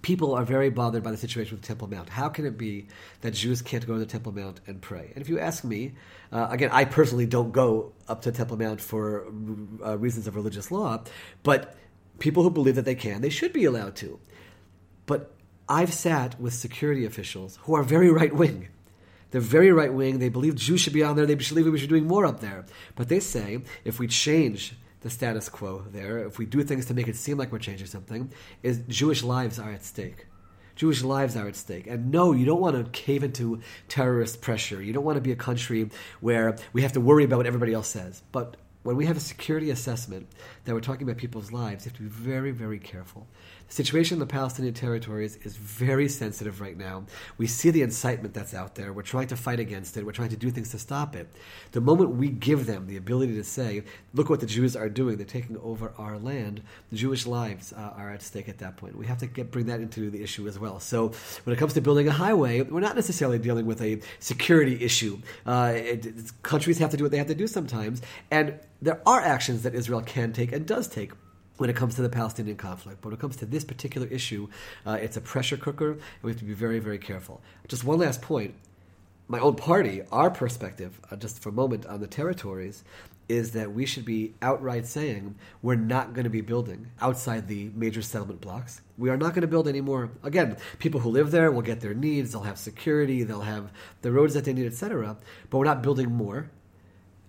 people 0.02 0.34
are 0.34 0.44
very 0.44 0.69
bothered 0.69 1.02
by 1.02 1.12
the 1.12 1.16
situation 1.16 1.56
with 1.56 1.64
Temple 1.64 1.88
Mount. 1.88 2.08
How 2.08 2.28
can 2.28 2.44
it 2.44 2.58
be 2.58 2.88
that 3.20 3.31
Jews 3.31 3.62
can't 3.62 3.87
go 3.87 3.94
to 3.94 4.00
the 4.00 4.06
Temple 4.06 4.32
Mount 4.32 4.60
and 4.66 4.81
pray? 4.82 5.12
And 5.14 5.22
if 5.22 5.28
you 5.28 5.38
ask 5.38 5.64
me, 5.64 5.94
uh, 6.32 6.49
again, 6.50 6.70
I 6.72 6.84
personally 6.84 7.26
don't 7.26 7.52
go 7.52 7.93
up 8.08 8.22
to 8.22 8.32
Temple 8.32 8.58
Mount 8.58 8.81
for 8.81 9.26
uh, 9.84 9.96
reasons 9.96 10.26
of 10.26 10.34
religious 10.34 10.70
law, 10.70 11.02
but 11.43 11.76
people 12.19 12.43
who 12.43 12.50
believe 12.50 12.75
that 12.75 12.84
they 12.84 12.96
can, 12.96 13.20
they 13.20 13.31
should 13.31 13.52
be 13.52 13.64
allowed 13.64 13.96
to. 13.96 14.19
But 15.06 15.32
I've 15.69 15.93
sat 15.93 16.38
with 16.40 16.52
security 16.52 17.05
officials 17.05 17.58
who 17.62 17.75
are 17.75 17.82
very 17.82 18.10
right 18.10 18.34
wing. 18.34 18.69
They're 19.31 19.40
very 19.40 19.72
right 19.72 19.93
wing. 19.93 20.19
They 20.19 20.28
believe 20.28 20.56
Jews 20.56 20.81
should 20.81 20.93
be 20.93 21.02
on 21.02 21.16
there. 21.16 21.25
They 21.25 21.37
believe 21.37 21.66
we 21.66 21.78
should 21.78 21.88
be 21.88 21.98
doing 21.98 22.06
more 22.06 22.26
up 22.26 22.40
there. 22.40 22.66
But 22.96 23.08
they 23.08 23.20
say 23.20 23.62
if 23.84 23.98
we 23.98 24.06
change 24.06 24.75
the 25.02 25.10
status 25.10 25.49
quo 25.49 25.84
there, 25.90 26.25
if 26.26 26.38
we 26.38 26.46
do 26.46 26.62
things 26.62 26.87
to 26.87 26.94
make 26.94 27.08
it 27.08 27.16
seem 27.16 27.38
like 27.38 27.52
we're 27.52 27.58
changing 27.58 27.87
something, 27.87 28.32
is 28.62 28.81
Jewish 28.88 29.22
lives 29.22 29.58
are 29.58 29.70
at 29.70 29.84
stake. 29.84 30.26
Jewish 30.75 31.02
lives 31.02 31.37
are 31.37 31.49
at 31.49 31.56
stake. 31.56 31.87
And 31.87 32.10
no, 32.10 32.32
you 32.32 32.46
don't 32.46 32.60
want 32.60 32.76
to 32.76 32.90
cave 32.90 33.22
into 33.22 33.60
terrorist 33.88 34.40
pressure. 34.40 34.82
You 34.82 34.93
don't 34.93 35.04
want 35.04 35.16
to 35.16 35.20
be 35.20 35.32
a 35.32 35.37
country 35.37 35.90
where 36.20 36.56
we 36.72 36.82
have 36.82 36.93
to 36.93 37.00
worry 37.00 37.25
about 37.25 37.37
what 37.37 37.46
everybody 37.46 37.75
else 37.75 37.88
says. 37.88 38.22
But 38.32 38.56
when 38.82 38.96
we 38.96 39.06
have 39.06 39.16
a 39.16 39.20
security 39.20 39.70
assessment 39.70 40.28
that 40.64 40.75
we're 40.75 40.81
talking 40.81 41.02
about 41.02 41.19
people's 41.19 41.52
lives, 41.52 41.84
you 41.84 41.90
have 41.90 41.96
to 41.98 42.02
be 42.02 42.08
very, 42.08 42.50
very 42.50 42.78
careful. 42.78 43.26
Situation 43.72 44.16
in 44.16 44.19
the 44.19 44.26
Palestinian 44.26 44.74
territories 44.74 45.36
is 45.44 45.56
very 45.56 46.06
sensitive 46.06 46.60
right 46.60 46.76
now. 46.76 47.06
We 47.38 47.46
see 47.46 47.70
the 47.70 47.80
incitement 47.80 48.34
that's 48.34 48.52
out 48.52 48.74
there. 48.74 48.92
We're 48.92 49.00
trying 49.00 49.28
to 49.28 49.36
fight 49.36 49.60
against 49.60 49.96
it. 49.96 50.04
We're 50.04 50.12
trying 50.12 50.28
to 50.28 50.36
do 50.36 50.50
things 50.50 50.72
to 50.72 50.78
stop 50.78 51.16
it. 51.16 51.26
The 51.70 51.80
moment 51.80 52.10
we 52.10 52.28
give 52.28 52.66
them 52.66 52.86
the 52.86 52.98
ability 52.98 53.34
to 53.36 53.44
say, 53.44 53.84
look 54.12 54.28
what 54.28 54.40
the 54.40 54.46
Jews 54.46 54.76
are 54.76 54.90
doing, 54.90 55.16
they're 55.16 55.24
taking 55.24 55.56
over 55.56 55.94
our 55.96 56.19
land, 56.19 56.60
the 56.90 56.96
Jewish 56.96 57.24
lives 57.24 57.72
uh, 57.72 57.94
are 57.96 58.10
at 58.10 58.20
stake 58.20 58.50
at 58.50 58.58
that 58.58 58.76
point. 58.76 58.94
We 58.94 59.06
have 59.06 59.16
to 59.20 59.26
get, 59.26 59.50
bring 59.50 59.64
that 59.69 59.80
into 59.80 60.10
the 60.10 60.22
issue 60.22 60.46
as 60.48 60.58
well. 60.58 60.78
So 60.78 61.12
when 61.44 61.56
it 61.56 61.58
comes 61.58 61.72
to 61.72 61.80
building 61.80 62.06
a 62.08 62.12
highway, 62.12 62.60
we're 62.60 62.80
not 62.80 62.94
necessarily 62.94 63.38
dealing 63.38 63.64
with 63.64 63.80
a 63.80 64.02
security 64.19 64.84
issue. 64.84 65.19
Uh, 65.46 65.72
it, 65.76 66.42
countries 66.42 66.76
have 66.76 66.90
to 66.90 66.98
do 66.98 67.04
what 67.04 67.10
they 67.10 67.16
have 67.16 67.28
to 67.28 67.34
do 67.34 67.46
sometimes. 67.46 68.02
And 68.30 68.60
there 68.82 69.00
are 69.06 69.22
actions 69.22 69.62
that 69.62 69.74
Israel 69.74 70.02
can 70.02 70.34
take 70.34 70.52
and 70.52 70.66
does 70.66 70.88
take 70.88 71.12
when 71.56 71.70
it 71.70 71.76
comes 71.76 71.94
to 71.96 72.02
the 72.02 72.08
Palestinian 72.08 72.56
conflict. 72.56 73.00
But 73.00 73.10
when 73.10 73.14
it 73.14 73.20
comes 73.20 73.37
to 73.37 73.46
this 73.46 73.64
particular 73.64 74.06
issue, 74.08 74.49
uh, 74.87 74.99
it's 75.00 75.16
a 75.16 75.20
pressure 75.20 75.56
cooker, 75.56 75.93
and 75.93 76.00
we 76.22 76.31
have 76.31 76.38
to 76.40 76.44
be 76.44 76.54
very, 76.54 76.78
very 76.78 76.99
careful. 76.99 77.40
Just 77.69 77.84
one 77.84 77.99
last 77.99 78.22
point. 78.22 78.54
My 79.28 79.38
own 79.38 79.54
party, 79.54 80.02
our 80.10 80.31
perspective, 80.31 81.00
uh, 81.10 81.16
just 81.16 81.40
for 81.40 81.50
a 81.50 81.52
moment 81.52 81.87
on 81.87 82.00
the 82.00 82.06
territories, 82.06 82.84
is 83.28 83.52
that 83.52 83.72
we 83.72 83.87
should 83.87 84.04
be 84.04 84.34
outright 84.43 84.87
saying 84.87 85.34
we're 85.62 85.75
not 85.75 86.12
going 86.12 86.25
to 86.25 86.31
be 86.31 86.40
building 86.40 86.88
outside 87.00 87.49
the 87.49 87.70
major 87.75 88.02
settlement 88.02 88.40
blocks. 88.40 88.82
We 88.98 89.08
are 89.08 89.16
not 89.16 89.31
going 89.31 89.43
to 89.43 89.48
build 89.48 89.69
anymore. 89.69 90.10
Again, 90.22 90.56
people 90.78 91.00
who 91.00 91.08
live 91.08 91.31
there 91.31 91.50
will 91.50 91.62
get 91.62 91.81
their 91.81 91.94
needs, 91.94 92.32
they'll 92.32 92.43
have 92.43 92.58
security, 92.58 93.22
they'll 93.22 93.40
have 93.40 93.70
the 94.02 94.12
roads 94.12 94.34
that 94.34 94.44
they 94.44 94.52
need, 94.52 94.66
etc. 94.66 95.16
But 95.48 95.58
we're 95.58 95.64
not 95.64 95.82
building 95.82 96.10
more. 96.10 96.50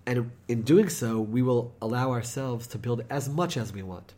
And 0.06 0.30
in 0.48 0.62
doing 0.62 0.88
so, 0.88 1.20
we 1.20 1.42
will 1.42 1.74
allow 1.80 2.10
ourselves 2.10 2.66
to 2.68 2.78
build 2.78 3.04
as 3.10 3.28
much 3.28 3.56
as 3.56 3.72
we 3.72 3.82
want 3.82 4.14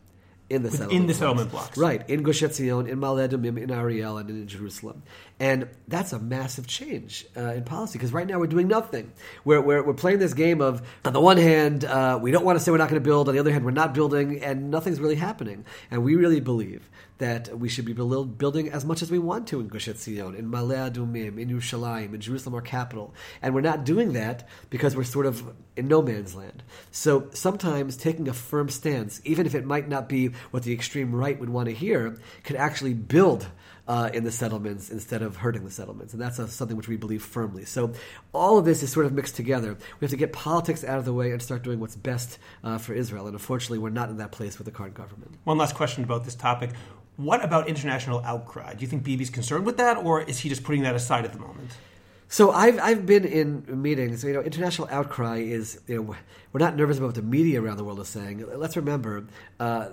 in 0.49 0.63
the 0.63 0.71
settlement 0.71 0.93
in 0.93 1.01
the 1.01 1.05
blocks. 1.07 1.19
settlement 1.19 1.51
blocks. 1.51 1.77
Right, 1.77 2.09
in 2.09 2.23
Gush 2.23 2.41
Etzion, 2.41 2.87
in 2.87 2.99
Ma'ale 2.99 3.27
Adumim, 3.27 3.61
in 3.61 3.71
Ariel, 3.71 4.17
and 4.17 4.29
in 4.29 4.47
Jerusalem. 4.47 5.03
And 5.39 5.67
that's 5.87 6.13
a 6.13 6.19
massive 6.19 6.67
change 6.67 7.25
uh, 7.35 7.53
in 7.53 7.63
policy 7.63 7.97
because 7.97 8.13
right 8.13 8.25
now 8.25 8.39
we're 8.39 8.47
doing 8.47 8.67
nothing. 8.67 9.11
We're, 9.43 9.61
we're, 9.61 9.83
we're 9.83 9.93
playing 9.93 10.19
this 10.19 10.33
game 10.33 10.61
of, 10.61 10.81
on 11.03 11.13
the 11.13 11.19
one 11.19 11.37
hand, 11.37 11.83
uh, 11.83 12.19
we 12.21 12.31
don't 12.31 12.45
want 12.45 12.57
to 12.57 12.63
say 12.63 12.71
we're 12.71 12.77
not 12.77 12.89
going 12.89 13.01
to 13.01 13.05
build, 13.07 13.27
on 13.27 13.35
the 13.35 13.39
other 13.39 13.51
hand, 13.51 13.65
we're 13.65 13.71
not 13.71 13.93
building, 13.93 14.41
and 14.41 14.71
nothing's 14.71 14.99
really 14.99 15.15
happening. 15.15 15.65
And 15.91 16.03
we 16.03 16.15
really 16.15 16.39
believe 16.39 16.89
that 17.17 17.57
we 17.57 17.69
should 17.69 17.85
be 17.85 17.93
building 17.93 18.69
as 18.69 18.85
much 18.85 19.01
as 19.01 19.09
we 19.09 19.19
want 19.19 19.47
to 19.47 19.59
in 19.59 19.67
Gush 19.67 19.87
Etzion, 19.87 20.37
in 20.37 20.51
Ma'ale 20.51 20.91
Adumim, 20.91 21.39
in 21.39 21.49
Yerushalayim, 21.49 22.13
in 22.13 22.21
Jerusalem, 22.21 22.55
our 22.55 22.61
capital. 22.61 23.13
And 23.41 23.55
we're 23.55 23.61
not 23.61 23.85
doing 23.85 24.13
that 24.13 24.47
because 24.69 24.95
we're 24.95 25.03
sort 25.03 25.25
of 25.25 25.53
in 25.75 25.87
no 25.87 26.01
man's 26.01 26.35
land. 26.35 26.63
So 26.91 27.29
sometimes 27.33 27.97
taking 27.97 28.27
a 28.27 28.33
firm 28.33 28.69
stance, 28.69 29.21
even 29.23 29.45
if 29.45 29.55
it 29.55 29.65
might 29.65 29.87
not 29.87 30.07
be 30.07 30.31
what 30.51 30.63
the 30.63 30.73
extreme 30.73 31.13
right 31.13 31.39
would 31.39 31.49
want 31.49 31.69
to 31.69 31.73
hear, 31.73 32.17
can 32.43 32.55
actually 32.55 32.93
build 32.93 33.47
uh, 33.87 34.09
in 34.13 34.23
the 34.23 34.31
settlements 34.31 34.89
instead 34.89 35.21
of 35.21 35.37
hurting 35.37 35.63
the 35.63 35.71
settlements. 35.71 36.13
And 36.13 36.21
that's 36.21 36.39
a, 36.39 36.47
something 36.47 36.75
which 36.75 36.87
we 36.87 36.97
believe 36.97 37.23
firmly. 37.23 37.65
So 37.65 37.93
all 38.33 38.57
of 38.57 38.65
this 38.65 38.83
is 38.83 38.91
sort 38.91 39.05
of 39.05 39.13
mixed 39.13 39.35
together. 39.35 39.77
We 39.99 40.05
have 40.05 40.11
to 40.11 40.17
get 40.17 40.33
politics 40.33 40.83
out 40.83 40.99
of 40.99 41.05
the 41.05 41.13
way 41.13 41.31
and 41.31 41.41
start 41.41 41.63
doing 41.63 41.79
what's 41.79 41.95
best 41.95 42.37
uh, 42.63 42.77
for 42.77 42.93
Israel. 42.93 43.27
And 43.27 43.33
unfortunately, 43.33 43.77
we're 43.77 43.89
not 43.89 44.09
in 44.09 44.17
that 44.17 44.31
place 44.31 44.57
with 44.57 44.65
the 44.65 44.71
current 44.71 44.93
government. 44.93 45.35
One 45.45 45.57
last 45.57 45.75
question 45.75 46.03
about 46.03 46.25
this 46.25 46.35
topic. 46.35 46.71
What 47.17 47.43
about 47.43 47.67
international 47.67 48.21
outcry? 48.23 48.75
Do 48.75 48.81
you 48.81 48.87
think 48.87 49.03
Bibi's 49.03 49.31
concerned 49.31 49.65
with 49.65 49.77
that, 49.77 49.97
or 49.97 50.21
is 50.21 50.39
he 50.39 50.49
just 50.49 50.63
putting 50.63 50.83
that 50.83 50.95
aside 50.95 51.25
at 51.25 51.33
the 51.33 51.39
moment? 51.39 51.71
So 52.29 52.51
I've 52.51 52.79
I've 52.79 53.05
been 53.05 53.25
in 53.25 53.81
meetings. 53.81 54.23
You 54.23 54.33
know, 54.33 54.41
international 54.41 54.87
outcry 54.91 55.37
is 55.37 55.81
you 55.87 55.95
know 55.95 56.15
we're 56.53 56.59
not 56.59 56.75
nervous 56.75 56.97
about 56.97 57.07
what 57.07 57.15
the 57.15 57.21
media 57.21 57.61
around 57.61 57.77
the 57.77 57.83
world 57.83 57.99
is 57.99 58.07
saying. 58.07 58.45
Let's 58.55 58.77
remember. 58.77 59.25
Uh, 59.59 59.89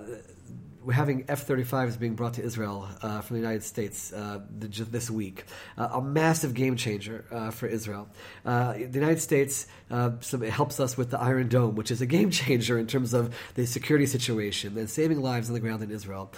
having 0.91 1.25
F-35s 1.27 1.99
being 1.99 2.15
brought 2.15 2.35
to 2.35 2.43
Israel 2.43 2.87
uh, 3.01 3.21
from 3.21 3.35
the 3.35 3.41
United 3.41 3.63
States 3.63 4.13
uh, 4.13 4.41
this 4.49 5.09
week. 5.09 5.45
Uh, 5.77 5.89
a 5.93 6.01
massive 6.01 6.53
game 6.53 6.75
changer 6.75 7.25
uh, 7.31 7.51
for 7.51 7.67
Israel. 7.67 8.07
Uh, 8.45 8.73
the 8.73 8.99
United 8.99 9.21
States 9.21 9.67
helps 9.89 10.79
us 10.79 10.97
with 10.97 11.11
the 11.11 11.19
Iron 11.19 11.47
Dome, 11.47 11.75
which 11.75 11.91
is 11.91 12.01
a 12.01 12.05
game 12.05 12.29
changer 12.41 12.77
in 12.77 12.87
terms 12.87 13.13
of 13.13 13.35
the 13.55 13.65
security 13.65 14.05
situation 14.05 14.77
and 14.77 14.89
saving 14.89 15.21
lives 15.21 15.49
on 15.49 15.53
the 15.53 15.59
ground 15.59 15.83
in 15.83 15.91
Israel. 15.91 16.31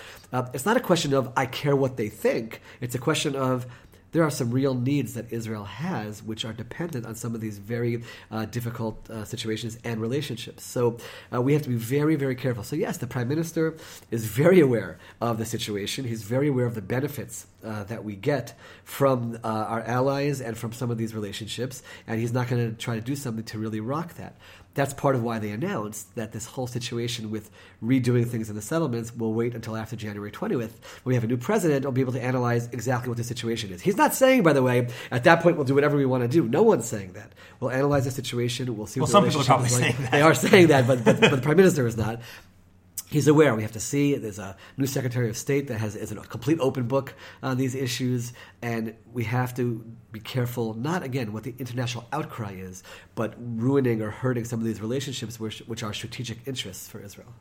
it's 0.53 0.65
not 0.65 0.77
a 0.77 0.81
question 0.81 1.13
of 1.13 1.31
I 1.35 1.45
care 1.45 1.75
what 1.75 1.97
they 1.97 2.09
think. 2.09 2.61
It's 2.81 2.95
a 2.95 2.99
question 2.99 3.35
of 3.35 3.65
there 4.11 4.23
are 4.23 4.29
some 4.29 4.51
real 4.51 4.73
needs 4.73 5.13
that 5.13 5.31
Israel 5.31 5.65
has, 5.65 6.23
which 6.23 6.45
are 6.45 6.53
dependent 6.53 7.05
on 7.05 7.15
some 7.15 7.35
of 7.35 7.41
these 7.41 7.57
very 7.57 8.03
uh, 8.31 8.45
difficult 8.45 9.09
uh, 9.09 9.25
situations 9.25 9.77
and 9.83 9.99
relationships. 9.99 10.63
So 10.63 10.97
uh, 11.33 11.41
we 11.41 11.53
have 11.53 11.61
to 11.63 11.69
be 11.69 11.75
very, 11.75 12.15
very 12.15 12.35
careful. 12.35 12.63
So, 12.63 12.75
yes, 12.75 12.97
the 12.97 13.07
prime 13.07 13.27
minister 13.27 13.75
is 14.11 14.25
very 14.25 14.59
aware 14.59 14.97
of 15.21 15.37
the 15.37 15.45
situation. 15.45 16.05
He's 16.05 16.23
very 16.23 16.47
aware 16.47 16.65
of 16.65 16.75
the 16.75 16.81
benefits 16.81 17.47
uh, 17.63 17.83
that 17.85 18.03
we 18.03 18.15
get 18.15 18.57
from 18.83 19.39
uh, 19.43 19.47
our 19.47 19.81
allies 19.81 20.39
and 20.41 20.57
from 20.57 20.71
some 20.71 20.89
of 20.89 20.97
these 20.97 21.13
relationships, 21.13 21.83
and 22.07 22.19
he's 22.19 22.31
not 22.31 22.47
going 22.47 22.69
to 22.69 22.77
try 22.77 22.95
to 22.95 23.01
do 23.01 23.15
something 23.15 23.43
to 23.45 23.57
really 23.57 23.79
rock 23.79 24.13
that 24.15 24.35
that's 24.77 24.93
part 24.93 25.15
of 25.15 25.23
why 25.23 25.39
they 25.39 25.49
announced 25.49 26.13
that 26.15 26.31
this 26.33 26.45
whole 26.45 26.67
situation 26.67 27.31
with 27.31 27.49
redoing 27.83 28.27
things 28.27 28.47
in 28.47 28.55
the 28.55 28.61
settlements 28.61 29.11
will 29.15 29.33
wait 29.33 29.55
until 29.55 29.75
after 29.75 29.95
January 29.95 30.31
20th. 30.31 30.51
When 30.51 30.69
we 31.03 31.15
have 31.15 31.23
a 31.23 31.27
new 31.27 31.35
president, 31.35 31.83
we'll 31.83 31.93
be 31.93 32.01
able 32.01 32.13
to 32.13 32.23
analyze 32.23 32.67
exactly 32.67 33.09
what 33.09 33.17
the 33.17 33.23
situation 33.23 33.71
is. 33.71 33.81
He's 33.81 33.97
not 33.97 34.13
saying, 34.13 34.43
by 34.43 34.53
the 34.53 34.61
way, 34.61 34.87
at 35.09 35.23
that 35.23 35.41
point 35.41 35.57
we'll 35.57 35.65
do 35.65 35.73
whatever 35.73 35.97
we 35.97 36.05
want 36.05 36.21
to 36.23 36.27
do. 36.27 36.47
No 36.47 36.61
one's 36.61 36.85
saying 36.85 37.13
that. 37.13 37.31
We'll 37.59 37.71
analyze 37.71 38.05
the 38.05 38.11
situation. 38.11 38.77
We'll 38.77 38.85
see. 38.85 38.99
Well, 38.99 39.05
what 39.07 39.11
some 39.11 39.25
people 39.25 39.41
are 39.41 39.45
probably 39.45 39.65
is 39.65 39.75
saying 39.75 39.95
that. 39.99 40.11
They 40.11 40.21
are 40.21 40.35
saying 40.35 40.67
that, 40.67 40.85
but, 40.85 41.03
but, 41.03 41.19
but 41.19 41.31
the 41.31 41.41
prime 41.41 41.57
minister 41.57 41.87
is 41.87 41.97
not 41.97 42.21
he's 43.09 43.27
aware. 43.27 43.55
We 43.55 43.61
have 43.61 43.71
to 43.73 43.79
see. 43.79 44.15
There's 44.15 44.39
a 44.39 44.55
new 44.77 44.85
Secretary 44.85 45.29
of 45.29 45.37
State 45.37 45.67
that 45.67 45.77
has 45.79 45.95
is 45.95 46.11
a 46.11 46.15
complete 46.15 46.59
open 46.59 46.87
book 46.87 47.13
on 47.41 47.57
these 47.57 47.75
issues, 47.75 48.33
and 48.61 48.95
we 49.11 49.23
have 49.25 49.53
to 49.55 49.85
be 50.11 50.19
careful. 50.19 50.73
Not 50.73 51.03
again 51.03 51.33
what 51.33 51.43
the 51.43 51.55
international 51.59 52.05
outcry 52.11 52.53
is, 52.53 52.83
but 53.15 53.35
ruining 53.37 54.01
or 54.01 54.11
hurting 54.11 54.45
some 54.45 54.59
of 54.59 54.65
these 54.65 54.81
relationships, 54.81 55.39
which, 55.39 55.59
which 55.67 55.83
are 55.83 55.93
strategic 55.93 56.39
interests 56.47 56.87
for 56.87 56.99
Israel. 56.99 57.33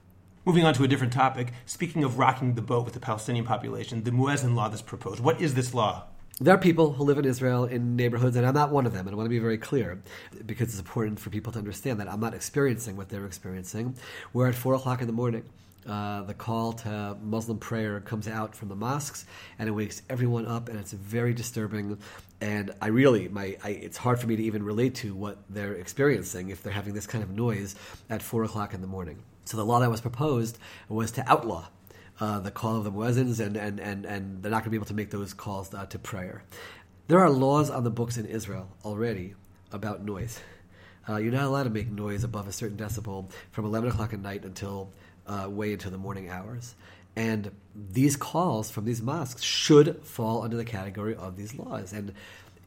Moving 0.44 0.64
on 0.64 0.74
to 0.74 0.84
a 0.84 0.88
different 0.88 1.12
topic, 1.12 1.52
speaking 1.64 2.04
of 2.04 2.18
rocking 2.18 2.54
the 2.54 2.62
boat 2.62 2.84
with 2.84 2.94
the 2.94 3.00
Palestinian 3.00 3.44
population, 3.44 4.04
the 4.04 4.12
Muezzin 4.12 4.54
law 4.54 4.68
that's 4.68 4.82
proposed. 4.82 5.18
What 5.20 5.40
is 5.40 5.54
this 5.54 5.74
law? 5.74 6.04
There 6.38 6.54
are 6.54 6.58
people 6.58 6.92
who 6.92 7.02
live 7.02 7.16
in 7.16 7.24
Israel 7.24 7.64
in 7.64 7.96
neighborhoods, 7.96 8.36
and 8.36 8.44
I'm 8.44 8.52
not 8.52 8.70
one 8.70 8.84
of 8.84 8.92
them, 8.92 9.06
and 9.06 9.14
I 9.14 9.16
want 9.16 9.24
to 9.24 9.30
be 9.30 9.38
very 9.38 9.56
clear 9.56 10.02
because 10.44 10.68
it's 10.68 10.78
important 10.78 11.18
for 11.18 11.30
people 11.30 11.50
to 11.54 11.58
understand 11.58 11.98
that 11.98 12.12
I'm 12.12 12.20
not 12.20 12.34
experiencing 12.34 12.94
what 12.94 13.08
they're 13.08 13.24
experiencing. 13.24 13.96
Where 14.32 14.46
at 14.46 14.54
4 14.54 14.74
o'clock 14.74 15.00
in 15.00 15.06
the 15.06 15.14
morning, 15.14 15.44
uh, 15.88 16.24
the 16.24 16.34
call 16.34 16.74
to 16.74 17.16
Muslim 17.22 17.58
prayer 17.58 18.00
comes 18.00 18.28
out 18.28 18.54
from 18.54 18.68
the 18.68 18.76
mosques, 18.76 19.24
and 19.58 19.66
it 19.66 19.72
wakes 19.72 20.02
everyone 20.10 20.44
up, 20.44 20.68
and 20.68 20.78
it's 20.78 20.92
very 20.92 21.32
disturbing. 21.32 21.96
And 22.42 22.70
I 22.82 22.88
really, 22.88 23.28
my, 23.28 23.56
I, 23.64 23.70
it's 23.70 23.96
hard 23.96 24.20
for 24.20 24.26
me 24.26 24.36
to 24.36 24.42
even 24.42 24.62
relate 24.62 24.94
to 24.96 25.14
what 25.14 25.38
they're 25.48 25.72
experiencing 25.72 26.50
if 26.50 26.62
they're 26.62 26.70
having 26.70 26.92
this 26.92 27.06
kind 27.06 27.24
of 27.24 27.30
noise 27.30 27.76
at 28.10 28.20
4 28.20 28.44
o'clock 28.44 28.74
in 28.74 28.82
the 28.82 28.86
morning. 28.86 29.22
So 29.46 29.56
the 29.56 29.64
law 29.64 29.80
that 29.80 29.90
was 29.90 30.02
proposed 30.02 30.58
was 30.90 31.12
to 31.12 31.26
outlaw 31.26 31.68
uh, 32.20 32.40
the 32.40 32.50
call 32.50 32.76
of 32.76 32.84
the 32.84 32.92
muezzins, 32.92 33.40
and, 33.40 33.56
and, 33.56 33.78
and, 33.78 34.04
and 34.04 34.42
they're 34.42 34.50
not 34.50 34.58
going 34.58 34.64
to 34.64 34.70
be 34.70 34.76
able 34.76 34.86
to 34.86 34.94
make 34.94 35.10
those 35.10 35.34
calls 35.34 35.72
uh, 35.74 35.86
to 35.86 35.98
prayer. 35.98 36.42
There 37.08 37.20
are 37.20 37.30
laws 37.30 37.70
on 37.70 37.84
the 37.84 37.90
books 37.90 38.16
in 38.16 38.26
Israel 38.26 38.68
already 38.84 39.34
about 39.72 40.04
noise. 40.04 40.40
Uh, 41.08 41.16
you're 41.18 41.32
not 41.32 41.44
allowed 41.44 41.64
to 41.64 41.70
make 41.70 41.90
noise 41.90 42.24
above 42.24 42.48
a 42.48 42.52
certain 42.52 42.76
decibel 42.76 43.30
from 43.52 43.64
11 43.64 43.90
o'clock 43.90 44.12
at 44.12 44.20
night 44.20 44.44
until 44.44 44.90
uh, 45.26 45.46
way 45.48 45.72
into 45.72 45.90
the 45.90 45.98
morning 45.98 46.28
hours. 46.28 46.74
And 47.14 47.50
these 47.74 48.16
calls 48.16 48.70
from 48.70 48.84
these 48.84 49.00
mosques 49.00 49.42
should 49.42 50.02
fall 50.04 50.42
under 50.42 50.56
the 50.56 50.64
category 50.64 51.14
of 51.14 51.36
these 51.36 51.54
laws. 51.54 51.92
And 51.92 52.12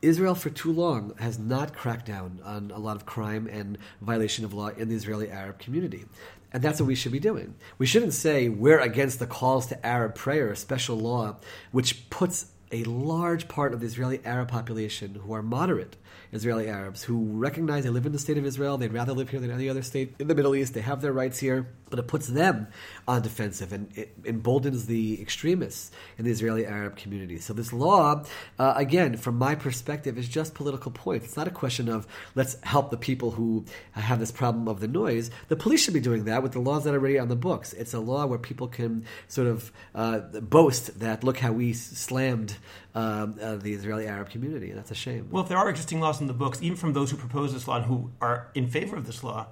Israel, 0.02 0.34
for 0.34 0.50
too 0.50 0.72
long, 0.72 1.14
has 1.20 1.38
not 1.38 1.74
cracked 1.74 2.06
down 2.06 2.40
on 2.46 2.72
a 2.72 2.80
lot 2.80 2.96
of 2.96 3.06
crime 3.06 3.48
and 3.48 3.78
violation 4.02 4.46
of 4.46 4.54
law 4.54 4.70
in 4.70 4.88
the 4.88 4.96
Israeli 4.96 5.30
Arab 5.30 5.60
community. 5.60 6.06
And 6.52 6.64
that's 6.64 6.80
what 6.80 6.88
we 6.88 6.96
should 6.96 7.12
be 7.12 7.20
doing. 7.20 7.56
We 7.78 7.86
shouldn't 7.86 8.14
say 8.14 8.50
we're 8.50 8.80
against 8.80 9.20
the 9.20 9.28
calls 9.28 9.68
to 9.68 9.86
Arab 9.86 10.16
prayer, 10.16 10.52
a 10.52 10.56
special 10.56 10.98
law 10.98 11.38
which 11.72 12.10
puts 12.10 12.48
a 12.72 12.84
large 12.84 13.48
part 13.48 13.74
of 13.74 13.80
the 13.80 13.86
Israeli 13.86 14.22
Arab 14.26 14.48
population 14.50 15.16
who 15.16 15.34
are 15.34 15.42
moderate 15.42 15.96
Israeli 16.32 16.68
Arabs 16.68 17.04
who 17.04 17.26
recognize 17.40 17.84
they 17.84 17.90
live 17.90 18.06
in 18.06 18.12
the 18.12 18.20
state 18.20 18.38
of 18.38 18.46
Israel, 18.46 18.78
they'd 18.78 18.94
rather 18.94 19.14
live 19.14 19.30
here 19.30 19.40
than 19.40 19.50
any 19.50 19.70
other 19.70 19.82
state 19.82 20.14
in 20.20 20.28
the 20.28 20.36
Middle 20.36 20.56
East, 20.56 20.74
they 20.74 20.82
have 20.82 21.02
their 21.02 21.12
rights 21.12 21.40
here, 21.40 21.68
but 21.90 22.00
it 22.00 22.08
puts 22.08 22.28
them 22.28 22.68
on 23.08 23.22
defensive 23.22 23.74
and 23.74 23.90
it 23.98 24.16
emboldens 24.26 24.86
the 24.86 25.22
extremists 25.22 25.92
in 26.18 26.26
the 26.26 26.32
Israeli 26.32 26.66
Arab 26.66 26.96
community. 26.96 27.40
So 27.40 27.54
this 27.54 27.74
law, 27.74 28.24
uh, 28.58 28.74
again, 28.76 29.18
from 29.18 29.38
my 29.38 29.56
perspective, 29.56 30.18
is 30.18 30.28
just 30.28 30.54
political 30.54 30.92
point. 30.92 31.24
It's 31.24 31.38
not 31.38 31.48
a 31.48 31.52
question 31.52 31.90
of 31.90 32.08
let's 32.36 32.58
help 32.64 32.92
the 32.92 32.98
people 32.98 33.32
who 33.32 33.66
have 33.92 34.20
this 34.20 34.32
problem 34.32 34.68
of 34.68 34.80
the 34.80 34.88
noise. 34.88 35.32
The 35.48 35.56
police 35.56 35.84
should 35.84 35.94
be 35.94 36.00
doing 36.00 36.26
that 36.26 36.44
with 36.44 36.54
the 36.54 36.60
laws 36.60 36.84
that 36.84 36.94
are 36.94 36.98
already 36.98 37.20
on 37.20 37.28
the 37.28 37.36
books. 37.36 37.74
It's 37.74 37.94
a 37.94 38.00
law 38.00 38.26
where 38.26 38.40
people 38.40 38.68
can 38.68 39.06
sort 39.28 39.48
of 39.48 39.72
uh, 39.96 40.20
boast 40.42 41.00
that 41.00 41.24
look 41.24 41.38
how 41.38 41.52
we 41.52 41.74
slammed 41.74 42.56
um, 42.96 43.36
uh, 43.42 43.56
the 43.56 43.74
Israeli 43.74 44.08
Arab 44.08 44.30
community, 44.30 44.70
and 44.70 44.78
that's 44.78 44.92
a 44.92 44.96
shame. 44.96 45.28
Well, 45.32 45.44
if 45.44 45.50
there 45.50 45.58
are 45.58 45.70
existing 45.70 46.00
laws 46.00 46.22
in 46.22 46.28
the 46.28 46.34
books, 46.34 46.62
even 46.62 46.78
from 46.78 46.94
those 46.94 47.12
who 47.12 47.18
propose 47.18 47.54
this 47.54 47.68
law 47.68 47.78
and 47.78 47.86
who 47.86 48.12
are 48.22 48.50
in 48.56 48.68
favor 48.68 48.96
of 48.96 49.06
this 49.06 49.24
law, 49.24 49.48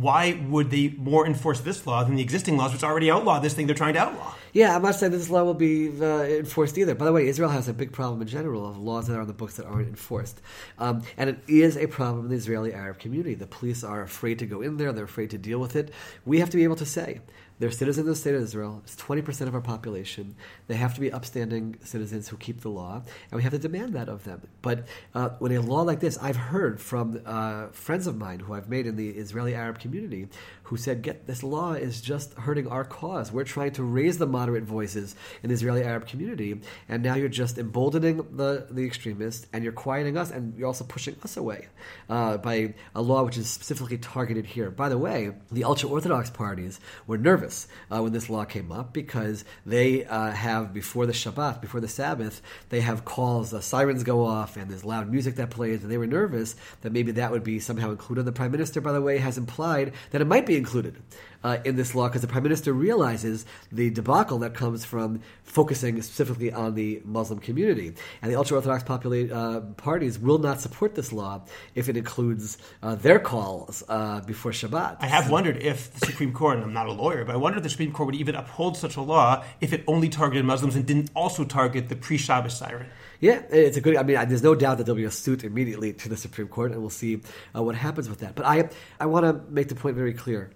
why 0.00 0.40
would 0.48 0.70
they 0.70 0.94
more 0.98 1.26
enforce 1.26 1.60
this 1.60 1.86
law 1.86 2.04
than 2.04 2.16
the 2.16 2.22
existing 2.22 2.56
laws, 2.56 2.72
which 2.72 2.84
already 2.84 3.10
outlaw 3.10 3.38
this 3.38 3.54
thing 3.54 3.66
they're 3.66 3.74
trying 3.74 3.94
to 3.94 4.00
outlaw? 4.00 4.34
Yeah, 4.56 4.74
I'm 4.74 4.80
not 4.80 4.94
saying 4.94 5.12
this 5.12 5.28
law 5.28 5.44
will 5.44 5.52
be 5.52 5.92
uh, 6.00 6.22
enforced 6.22 6.78
either. 6.78 6.94
By 6.94 7.04
the 7.04 7.12
way, 7.12 7.28
Israel 7.28 7.50
has 7.50 7.68
a 7.68 7.74
big 7.74 7.92
problem 7.92 8.22
in 8.22 8.26
general 8.26 8.66
of 8.66 8.78
laws 8.78 9.06
that 9.06 9.14
are 9.14 9.20
on 9.20 9.26
the 9.26 9.34
books 9.34 9.56
that 9.56 9.66
aren't 9.66 9.86
enforced. 9.86 10.40
Um, 10.78 11.02
and 11.18 11.28
it 11.28 11.40
is 11.46 11.76
a 11.76 11.86
problem 11.86 12.24
in 12.24 12.30
the 12.30 12.36
Israeli 12.36 12.72
Arab 12.72 12.98
community. 12.98 13.34
The 13.34 13.46
police 13.46 13.84
are 13.84 14.00
afraid 14.00 14.38
to 14.38 14.46
go 14.46 14.62
in 14.62 14.78
there, 14.78 14.94
they're 14.94 15.04
afraid 15.04 15.28
to 15.32 15.38
deal 15.38 15.58
with 15.58 15.76
it. 15.76 15.92
We 16.24 16.40
have 16.40 16.48
to 16.48 16.56
be 16.56 16.64
able 16.64 16.76
to 16.76 16.86
say, 16.86 17.20
they're 17.58 17.70
citizens 17.70 18.06
of 18.06 18.06
the 18.06 18.16
state 18.16 18.34
of 18.34 18.42
Israel. 18.42 18.82
It's 18.84 18.96
20% 18.96 19.48
of 19.48 19.54
our 19.54 19.62
population. 19.62 20.36
They 20.66 20.74
have 20.74 20.94
to 20.94 21.00
be 21.00 21.10
upstanding 21.10 21.78
citizens 21.82 22.28
who 22.28 22.36
keep 22.36 22.60
the 22.60 22.68
law, 22.68 23.02
and 23.30 23.36
we 23.36 23.42
have 23.44 23.52
to 23.52 23.58
demand 23.58 23.94
that 23.94 24.10
of 24.10 24.24
them. 24.24 24.42
But 24.60 24.86
uh, 25.14 25.30
when 25.38 25.52
a 25.52 25.60
law 25.60 25.80
like 25.80 26.00
this, 26.00 26.18
I've 26.18 26.36
heard 26.36 26.80
from 26.80 27.20
uh, 27.24 27.68
friends 27.68 28.06
of 28.06 28.16
mine 28.16 28.40
who 28.40 28.52
I've 28.52 28.68
made 28.68 28.86
in 28.86 28.96
the 28.96 29.08
Israeli 29.08 29.54
Arab 29.54 29.78
community 29.78 30.28
who 30.64 30.76
said, 30.76 31.00
"Get 31.00 31.26
this 31.26 31.42
law 31.42 31.72
is 31.72 32.02
just 32.02 32.34
hurting 32.34 32.68
our 32.68 32.84
cause. 32.84 33.32
We're 33.32 33.44
trying 33.44 33.72
to 33.72 33.84
raise 33.84 34.18
the 34.18 34.26
moderate 34.46 34.64
voices 34.64 35.16
in 35.42 35.48
the 35.48 35.54
Israeli 35.54 35.82
Arab 35.82 36.06
community, 36.06 36.60
and 36.88 37.02
now 37.02 37.16
you're 37.16 37.28
just 37.28 37.58
emboldening 37.58 38.18
the 38.36 38.66
the 38.70 38.84
extremists, 38.86 39.46
and 39.52 39.64
you're 39.64 39.72
quieting 39.72 40.16
us, 40.16 40.30
and 40.30 40.56
you're 40.56 40.68
also 40.68 40.84
pushing 40.84 41.16
us 41.24 41.36
away 41.36 41.66
uh, 42.08 42.36
by 42.36 42.74
a 42.94 43.02
law 43.02 43.24
which 43.24 43.36
is 43.36 43.48
specifically 43.50 43.98
targeted 43.98 44.46
here." 44.46 44.70
By 44.70 44.88
the 44.88 44.98
way, 44.98 45.32
the 45.50 45.64
ultra 45.64 45.88
orthodox 45.88 46.30
parties 46.30 46.78
were 47.08 47.18
nervous 47.18 47.66
uh, 47.90 48.00
when 48.02 48.12
this 48.12 48.30
law 48.30 48.44
came 48.44 48.70
up 48.70 48.92
because 48.92 49.44
they 49.64 50.04
uh, 50.04 50.30
have 50.30 50.72
before 50.72 51.06
the 51.06 51.12
Shabbat, 51.12 51.60
before 51.60 51.80
the 51.80 51.88
Sabbath, 51.88 52.40
they 52.68 52.82
have 52.82 53.04
calls, 53.04 53.52
uh, 53.52 53.60
sirens 53.60 54.04
go 54.04 54.24
off, 54.24 54.56
and 54.56 54.70
there's 54.70 54.84
loud 54.84 55.10
music 55.10 55.34
that 55.36 55.50
plays, 55.50 55.82
and 55.82 55.90
they 55.90 55.98
were 55.98 56.06
nervous 56.06 56.54
that 56.82 56.92
maybe 56.92 57.10
that 57.12 57.32
would 57.32 57.42
be 57.42 57.58
somehow 57.58 57.90
included. 57.90 58.24
The 58.24 58.32
prime 58.32 58.52
minister, 58.52 58.80
by 58.80 58.92
the 58.92 59.02
way, 59.02 59.18
has 59.18 59.36
implied 59.38 59.92
that 60.12 60.20
it 60.20 60.26
might 60.26 60.46
be 60.46 60.56
included 60.56 61.02
uh, 61.46 61.58
in 61.64 61.76
this 61.76 61.94
law 61.94 62.08
because 62.08 62.22
the 62.22 62.28
prime 62.28 62.42
minister 62.42 62.72
realizes 62.72 63.46
the 63.70 63.90
debacle 63.90 64.35
that 64.40 64.54
comes 64.54 64.84
from 64.84 65.20
focusing 65.42 66.00
specifically 66.02 66.52
on 66.52 66.74
the 66.74 67.00
Muslim 67.04 67.38
community, 67.38 67.94
and 68.22 68.30
the 68.30 68.36
ultra 68.36 68.56
orthodox 68.56 68.84
popula- 68.84 69.32
uh, 69.32 69.60
parties 69.74 70.18
will 70.18 70.38
not 70.38 70.60
support 70.60 70.94
this 70.94 71.12
law 71.12 71.42
if 71.74 71.88
it 71.88 71.96
includes 71.96 72.58
uh, 72.82 72.94
their 72.94 73.18
calls 73.18 73.82
uh, 73.88 74.20
before 74.22 74.52
Shabbat. 74.52 74.98
I 75.00 75.06
have 75.06 75.30
wondered 75.30 75.58
if 75.58 75.92
the 75.92 76.06
Supreme 76.06 76.32
Court, 76.32 76.56
and 76.56 76.64
I'm 76.64 76.72
not 76.72 76.86
a 76.86 76.92
lawyer, 76.92 77.24
but 77.24 77.34
I 77.34 77.38
wonder 77.38 77.58
if 77.58 77.62
the 77.62 77.70
Supreme 77.70 77.92
Court 77.92 78.06
would 78.06 78.14
even 78.16 78.34
uphold 78.34 78.76
such 78.76 78.96
a 78.96 79.02
law 79.02 79.44
if 79.60 79.72
it 79.72 79.84
only 79.86 80.08
targeted 80.08 80.44
Muslims 80.44 80.76
and 80.76 80.86
didn't 80.86 81.10
also 81.14 81.44
target 81.44 81.88
the 81.88 81.96
pre 81.96 82.16
Shabbos 82.16 82.56
siren. 82.56 82.88
Yeah, 83.20 83.42
it's 83.50 83.76
a 83.76 83.80
good. 83.80 83.96
I 83.96 84.02
mean, 84.02 84.16
there's 84.28 84.42
no 84.42 84.54
doubt 84.54 84.78
that 84.78 84.84
there'll 84.84 84.96
be 84.96 85.04
a 85.04 85.10
suit 85.10 85.44
immediately 85.44 85.92
to 85.94 86.08
the 86.08 86.16
Supreme 86.16 86.48
Court, 86.48 86.72
and 86.72 86.80
we'll 86.80 86.90
see 86.90 87.20
uh, 87.54 87.62
what 87.62 87.74
happens 87.74 88.08
with 88.08 88.20
that. 88.20 88.34
But 88.34 88.44
I, 88.44 88.68
I 89.00 89.06
want 89.06 89.24
to 89.24 89.50
make 89.50 89.68
the 89.68 89.74
point 89.74 89.96
very 89.96 90.12
clear. 90.12 90.50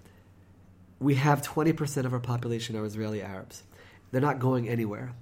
We 0.99 1.15
have 1.15 1.41
20% 1.41 2.05
of 2.05 2.13
our 2.13 2.21
population 2.21 2.77
are 2.77 2.85
Israeli 2.85 3.23
Arabs. 3.23 3.63
They're 4.11 4.21
not 4.21 4.39
going 4.39 4.69
anywhere. 4.69 5.15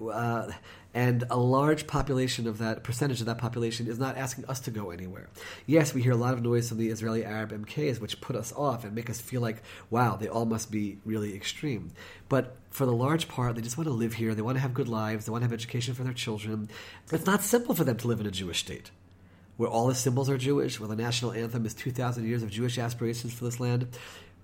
Uh, 0.00 0.50
and 0.92 1.24
a 1.30 1.36
large 1.36 1.86
population 1.86 2.46
of 2.46 2.58
that 2.58 2.82
percentage 2.82 3.20
of 3.20 3.26
that 3.26 3.38
population 3.38 3.86
is 3.86 3.98
not 3.98 4.16
asking 4.16 4.46
us 4.46 4.60
to 4.60 4.70
go 4.70 4.90
anywhere. 4.90 5.28
Yes, 5.66 5.92
we 5.92 6.02
hear 6.02 6.12
a 6.12 6.16
lot 6.16 6.32
of 6.32 6.42
noise 6.42 6.68
from 6.68 6.78
the 6.78 6.88
Israeli 6.88 7.24
Arab 7.24 7.52
MKs, 7.52 8.00
which 8.00 8.20
put 8.20 8.34
us 8.34 8.52
off 8.56 8.84
and 8.84 8.94
make 8.94 9.10
us 9.10 9.20
feel 9.20 9.40
like, 9.40 9.62
wow, 9.90 10.16
they 10.16 10.28
all 10.28 10.46
must 10.46 10.70
be 10.70 10.98
really 11.04 11.34
extreme. 11.34 11.92
But 12.28 12.56
for 12.70 12.86
the 12.86 12.92
large 12.92 13.28
part, 13.28 13.56
they 13.56 13.62
just 13.62 13.76
want 13.76 13.88
to 13.88 13.92
live 13.92 14.14
here. 14.14 14.34
They 14.34 14.42
want 14.42 14.56
to 14.56 14.62
have 14.62 14.74
good 14.74 14.88
lives. 14.88 15.26
They 15.26 15.32
want 15.32 15.42
to 15.42 15.46
have 15.46 15.52
education 15.52 15.94
for 15.94 16.02
their 16.02 16.14
children. 16.14 16.70
It's 17.12 17.26
not 17.26 17.42
simple 17.42 17.74
for 17.74 17.84
them 17.84 17.98
to 17.98 18.08
live 18.08 18.20
in 18.20 18.26
a 18.26 18.30
Jewish 18.30 18.60
state 18.60 18.90
where 19.56 19.70
all 19.70 19.86
the 19.86 19.94
symbols 19.94 20.28
are 20.28 20.38
Jewish, 20.38 20.78
where 20.78 20.88
the 20.88 20.96
national 20.96 21.32
anthem 21.32 21.64
is 21.64 21.74
2,000 21.74 22.26
years 22.26 22.42
of 22.42 22.50
Jewish 22.50 22.78
aspirations 22.78 23.32
for 23.32 23.44
this 23.44 23.58
land, 23.60 23.88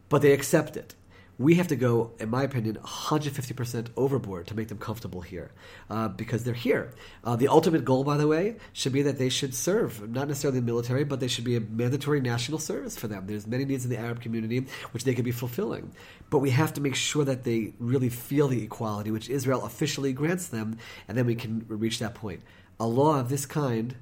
but 0.09 0.23
they 0.23 0.33
accept 0.33 0.77
it. 0.77 0.95
We 1.43 1.57
have 1.57 1.67
to 1.69 1.77
go, 1.77 2.13
in 2.21 2.31
my 2.31 2.45
opinion, 2.45 2.77
150% 2.77 3.89
overboard 3.97 4.47
to 4.47 4.55
make 4.55 4.69
them 4.69 4.79
comfortable 4.79 5.23
here 5.23 5.51
uh, 5.91 6.07
because 6.07 6.45
they're 6.45 6.55
here. 6.55 6.93
Uh, 7.25 7.35
the 7.35 7.49
ultimate 7.49 7.85
goal, 7.85 8.05
by 8.05 8.17
the 8.17 8.29
way, 8.29 8.59
should 8.73 8.93
be 8.93 9.03
that 9.03 9.19
they 9.19 9.29
should 9.29 9.53
serve, 9.53 10.09
not 10.09 10.29
necessarily 10.29 10.61
the 10.61 10.65
military, 10.65 11.03
but 11.03 11.19
they 11.19 11.27
should 11.27 11.43
be 11.43 11.57
a 11.57 11.61
mandatory 11.61 12.21
national 12.21 12.61
service 12.61 12.97
for 12.97 13.09
them. 13.09 13.27
There's 13.27 13.49
many 13.49 13.65
needs 13.65 13.83
in 13.83 13.91
the 13.91 13.99
Arab 13.99 14.21
community 14.21 14.67
which 14.93 15.03
they 15.03 15.15
could 15.15 15.25
be 15.25 15.33
fulfilling. 15.33 15.91
But 16.31 16.39
we 16.39 16.51
have 16.51 16.75
to 16.75 16.81
make 16.81 16.95
sure 16.95 17.25
that 17.25 17.43
they 17.43 17.75
really 17.81 18.09
feel 18.09 18.47
the 18.47 18.63
equality 18.63 19.11
which 19.11 19.29
Israel 19.29 19.65
officially 19.65 20.13
grants 20.13 20.47
them, 20.47 20.79
and 21.09 21.19
then 21.19 21.27
we 21.27 21.35
can 21.35 21.67
reach 21.67 21.99
that 21.99 22.15
point 22.15 22.43
a 22.79 22.87
law 22.87 23.19
of 23.19 23.31
this 23.31 23.47
kind 23.47 23.97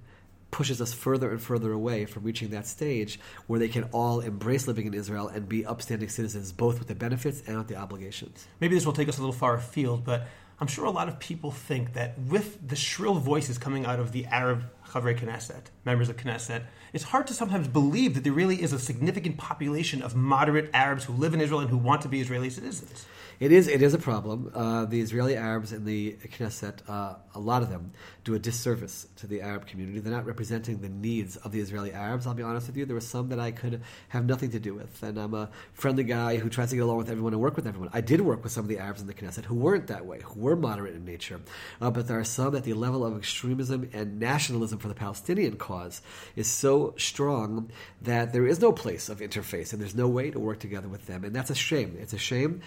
pushes 0.51 0.81
us 0.81 0.93
further 0.93 1.31
and 1.31 1.41
further 1.41 1.73
away 1.73 2.07
from 2.07 2.25
reaching 2.25 2.51
that 2.51 2.67
stage 2.67 3.21
where 3.47 3.59
they 3.59 3.69
can 3.69 3.85
all 3.93 4.21
embrace 4.21 4.67
living 4.67 4.87
in 4.87 4.95
Israel 4.95 5.29
and 5.29 5.49
be 5.49 5.65
upstanding 5.65 6.09
citizens, 6.09 6.53
both 6.53 6.79
with 6.79 6.89
the 6.89 6.95
benefits 6.95 7.43
and 7.47 7.59
with 7.59 7.69
the 7.69 7.77
obligations. 7.77 8.47
Maybe 8.61 8.75
this 8.75 8.87
will 8.87 8.93
take 8.93 9.09
us 9.09 9.19
a 9.19 9.21
little 9.21 9.33
far 9.33 9.55
afield, 9.55 10.05
but 10.05 10.27
I'm 10.61 10.67
sure 10.67 10.85
a 10.85 10.91
lot 10.91 11.09
of 11.09 11.19
people 11.19 11.51
think 11.51 11.95
that 11.95 12.19
with 12.19 12.69
the 12.69 12.77
shrill 12.77 13.15
voices 13.15 13.57
coming 13.57 13.87
out 13.87 13.99
of 13.99 14.13
the 14.13 14.27
Arab 14.27 14.65
Chavrei 14.89 15.19
Knesset, 15.19 15.63
members 15.87 16.11
of 16.11 16.19
Knesset, 16.19 16.65
it's 16.93 17.05
hard 17.05 17.27
to 17.29 17.35
sometimes 17.35 17.67
believe 17.67 18.15
that 18.15 18.25
there 18.25 18.33
really 18.33 18.63
is 18.63 18.75
a 18.75 18.79
significant 18.79 19.39
population 19.39 20.03
of 20.03 20.15
moderate 20.15 20.69
Arabs 20.75 21.05
who 21.05 21.15
live 21.15 21.33
in 21.33 21.41
Israel 21.41 21.61
and 21.61 21.71
who 21.71 21.79
want 21.79 22.03
to 22.03 22.09
be 22.09 22.21
Israeli 22.21 22.51
citizens. 22.51 23.07
It 23.41 23.53
is 23.53 23.69
it 23.69 23.81
is 23.81 23.95
a 23.95 23.99
problem. 23.99 24.53
Uh, 24.55 24.85
the 24.85 25.01
Israeli 25.01 25.35
Arabs 25.35 25.73
in 25.73 25.87
the 25.87 26.13
Knesset, 26.13 26.87
uh, 26.87 27.15
a 27.35 27.41
lot 27.41 27.63
of 27.63 27.71
them, 27.71 27.93
do 28.23 28.35
a 28.35 28.39
disservice 28.39 29.07
to 29.17 29.27
the 29.27 29.41
Arab 29.41 29.67
community. 29.67 29.99
They're 29.99 30.13
not 30.13 30.27
representing 30.27 30.83
the 30.83 30.91
needs 30.91 31.39
of 31.39 31.51
the 31.51 31.59
Israeli 31.59 31.91
Arabs. 31.95 32.27
I'll 32.27 32.35
be 32.35 32.43
honest 32.43 32.67
with 32.67 32.77
you. 32.77 32.85
There 32.85 32.95
were 32.95 33.01
some 33.01 33.31
that 33.31 33.41
I 33.41 33.51
could 33.51 33.81
have 34.11 34.27
nothing 34.27 34.51
to 34.51 34.61
do 34.61 34.75
with, 34.75 35.03
and 35.03 35.17
I'm 35.17 35.33
a 35.33 35.49
friendly 35.73 36.05
guy 36.05 36.37
who 36.37 36.51
tries 36.51 36.69
to 36.69 36.77
get 36.77 36.83
along 36.83 36.99
with 36.99 37.09
everyone 37.09 37.33
and 37.33 37.41
work 37.41 37.57
with 37.57 37.67
everyone. 37.67 37.89
I 37.95 38.03
did 38.03 38.21
work 38.21 38.43
with 38.45 38.53
some 38.53 38.67
of 38.67 38.69
the 38.69 38.79
Arabs 38.79 39.01
in 39.01 39.07
the 39.07 39.15
Knesset 39.15 39.47
who 39.47 39.55
weren't 39.55 39.87
that 39.87 40.05
way, 40.05 40.21
who 40.21 40.39
were 40.39 40.55
moderate 40.55 40.95
in 40.95 41.07
nature, 41.07 41.41
uh, 41.81 41.91
but 41.91 42.09
there 42.09 42.19
are 42.19 42.25
some 42.25 42.55
at 42.55 42.65
the 42.65 42.75
level 42.75 43.07
of 43.07 43.17
extremism 43.17 43.89
and 43.95 44.21
nationalism 44.21 44.79
for 44.79 44.89
the 44.89 44.95
Palestinian 44.95 45.57
cause 45.57 46.03
is 46.37 46.47
so 46.47 46.93
strong 46.99 47.71
that 48.03 48.35
there 48.35 48.47
is 48.47 48.61
no 48.61 48.71
place 48.71 49.09
of 49.09 49.21
interface 49.21 49.73
and 49.73 49.81
there's 49.81 49.95
no 49.95 50.09
way 50.09 50.31
to 50.31 50.39
work 50.39 50.59
together 50.59 50.89
with 50.89 51.07
them, 51.07 51.25
and 51.25 51.35
that's 51.35 51.49
a 51.49 51.55
shame. 51.55 51.97
It's 51.99 52.13
a 52.13 52.19
shame 52.19 52.61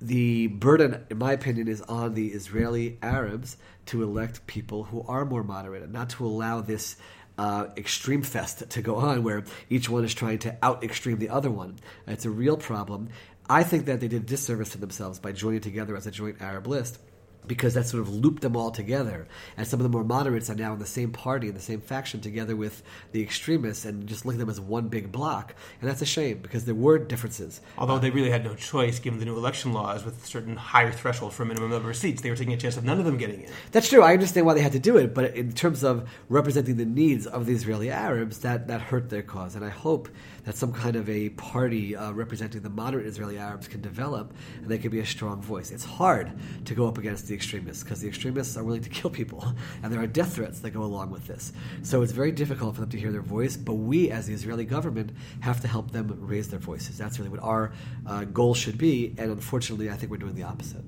the 0.00 0.46
burden, 0.46 1.04
in 1.10 1.18
my 1.18 1.32
opinion, 1.32 1.68
is 1.68 1.82
on 1.82 2.14
the 2.14 2.28
Israeli 2.28 2.98
Arabs 3.02 3.56
to 3.86 4.02
elect 4.02 4.46
people 4.46 4.84
who 4.84 5.02
are 5.02 5.24
more 5.24 5.42
moderate 5.42 5.82
and 5.82 5.92
not 5.92 6.10
to 6.10 6.24
allow 6.24 6.60
this 6.60 6.96
uh, 7.38 7.66
extreme 7.76 8.22
fest 8.22 8.68
to 8.70 8.82
go 8.82 8.96
on 8.96 9.22
where 9.22 9.44
each 9.68 9.88
one 9.88 10.04
is 10.04 10.14
trying 10.14 10.38
to 10.38 10.56
out 10.62 10.84
extreme 10.84 11.18
the 11.18 11.28
other 11.28 11.50
one. 11.50 11.76
It's 12.06 12.24
a 12.24 12.30
real 12.30 12.56
problem. 12.56 13.08
I 13.48 13.62
think 13.62 13.86
that 13.86 14.00
they 14.00 14.08
did 14.08 14.26
disservice 14.26 14.70
to 14.70 14.78
themselves 14.78 15.18
by 15.18 15.32
joining 15.32 15.60
together 15.60 15.96
as 15.96 16.06
a 16.06 16.10
joint 16.10 16.40
Arab 16.40 16.66
list 16.66 16.98
because 17.46 17.74
that 17.74 17.86
sort 17.86 18.02
of 18.02 18.14
looped 18.14 18.42
them 18.42 18.56
all 18.56 18.70
together. 18.70 19.26
And 19.56 19.66
some 19.66 19.80
of 19.80 19.84
the 19.84 19.88
more 19.88 20.04
moderates 20.04 20.50
are 20.50 20.54
now 20.54 20.72
in 20.72 20.78
the 20.78 20.86
same 20.86 21.10
party, 21.12 21.48
in 21.48 21.54
the 21.54 21.60
same 21.60 21.80
faction, 21.80 22.20
together 22.20 22.54
with 22.54 22.82
the 23.12 23.22
extremists, 23.22 23.84
and 23.84 24.06
just 24.06 24.24
look 24.24 24.34
at 24.34 24.38
them 24.38 24.50
as 24.50 24.60
one 24.60 24.88
big 24.88 25.10
block. 25.10 25.54
And 25.80 25.88
that's 25.88 26.02
a 26.02 26.06
shame 26.06 26.38
because 26.38 26.64
there 26.64 26.74
were 26.74 26.98
differences. 26.98 27.60
Although 27.78 27.98
they 27.98 28.10
really 28.10 28.30
had 28.30 28.44
no 28.44 28.54
choice 28.54 28.98
given 28.98 29.18
the 29.18 29.24
new 29.24 29.36
election 29.36 29.72
laws 29.72 30.04
with 30.04 30.22
a 30.22 30.26
certain 30.26 30.56
higher 30.56 30.92
threshold 30.92 31.32
for 31.32 31.42
a 31.42 31.46
minimum 31.46 31.70
number 31.70 31.90
of 31.90 31.96
seats. 31.96 32.22
They 32.22 32.30
were 32.30 32.36
taking 32.36 32.54
a 32.54 32.56
chance 32.56 32.76
of 32.76 32.84
none 32.84 32.98
of 32.98 33.04
them 33.04 33.16
getting 33.16 33.42
in. 33.42 33.50
That's 33.72 33.88
true. 33.88 34.02
I 34.02 34.12
understand 34.12 34.46
why 34.46 34.54
they 34.54 34.60
had 34.60 34.72
to 34.72 34.78
do 34.78 34.96
it, 34.96 35.14
but 35.14 35.34
in 35.34 35.52
terms 35.52 35.82
of 35.82 36.08
representing 36.28 36.76
the 36.76 36.84
needs 36.84 37.26
of 37.26 37.46
the 37.46 37.52
Israeli 37.52 37.90
Arabs, 37.90 38.38
that, 38.40 38.68
that 38.68 38.80
hurt 38.80 39.10
their 39.10 39.22
cause. 39.22 39.54
And 39.54 39.64
I 39.64 39.70
hope 39.70 40.08
that 40.44 40.56
some 40.56 40.72
kind 40.72 40.96
of 40.96 41.08
a 41.08 41.30
party 41.30 41.96
uh, 41.96 42.12
representing 42.12 42.62
the 42.62 42.70
moderate 42.70 43.06
Israeli 43.06 43.38
Arabs 43.38 43.68
can 43.68 43.80
develop 43.80 44.32
and 44.56 44.68
they 44.68 44.78
can 44.78 44.90
be 44.90 45.00
a 45.00 45.06
strong 45.06 45.40
voice. 45.42 45.70
It's 45.70 45.84
hard 45.84 46.32
to 46.64 46.74
go 46.74 46.86
up 46.86 46.98
against 46.98 47.29
the 47.30 47.34
extremists 47.34 47.82
because 47.82 48.00
the 48.00 48.08
extremists 48.08 48.56
are 48.56 48.62
willing 48.62 48.82
to 48.82 48.88
kill 48.98 49.08
people 49.10 49.54
and 49.82 49.90
there 49.90 50.00
are 50.00 50.06
death 50.06 50.34
threats 50.34 50.60
that 50.60 50.70
go 50.70 50.82
along 50.82 51.10
with 51.10 51.26
this. 51.26 51.52
So 51.82 52.02
it's 52.02 52.12
very 52.12 52.32
difficult 52.32 52.74
for 52.74 52.82
them 52.82 52.90
to 52.90 52.98
hear 52.98 53.10
their 53.10 53.22
voice, 53.22 53.56
but 53.56 53.74
we 53.74 54.10
as 54.10 54.26
the 54.26 54.34
Israeli 54.34 54.66
government 54.66 55.12
have 55.40 55.60
to 55.62 55.68
help 55.68 55.92
them 55.92 56.14
raise 56.20 56.50
their 56.50 56.60
voices. 56.60 56.98
That's 56.98 57.18
really 57.18 57.30
what 57.30 57.40
our 57.40 57.72
uh, 58.06 58.24
goal 58.24 58.54
should 58.54 58.76
be, 58.76 59.14
and 59.16 59.30
unfortunately, 59.30 59.90
I 59.90 59.94
think 59.94 60.10
we're 60.10 60.18
doing 60.18 60.34
the 60.34 60.42
opposite. 60.42 60.84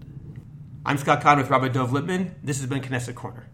I'm 0.84 0.98
Scott 0.98 1.22
Kahn 1.22 1.38
with 1.38 1.48
Rabbi 1.48 1.68
Dov 1.68 1.90
Lipman. 1.92 2.34
This 2.42 2.58
has 2.60 2.68
been 2.68 2.80
Knesset 2.80 3.14
Corner. 3.14 3.46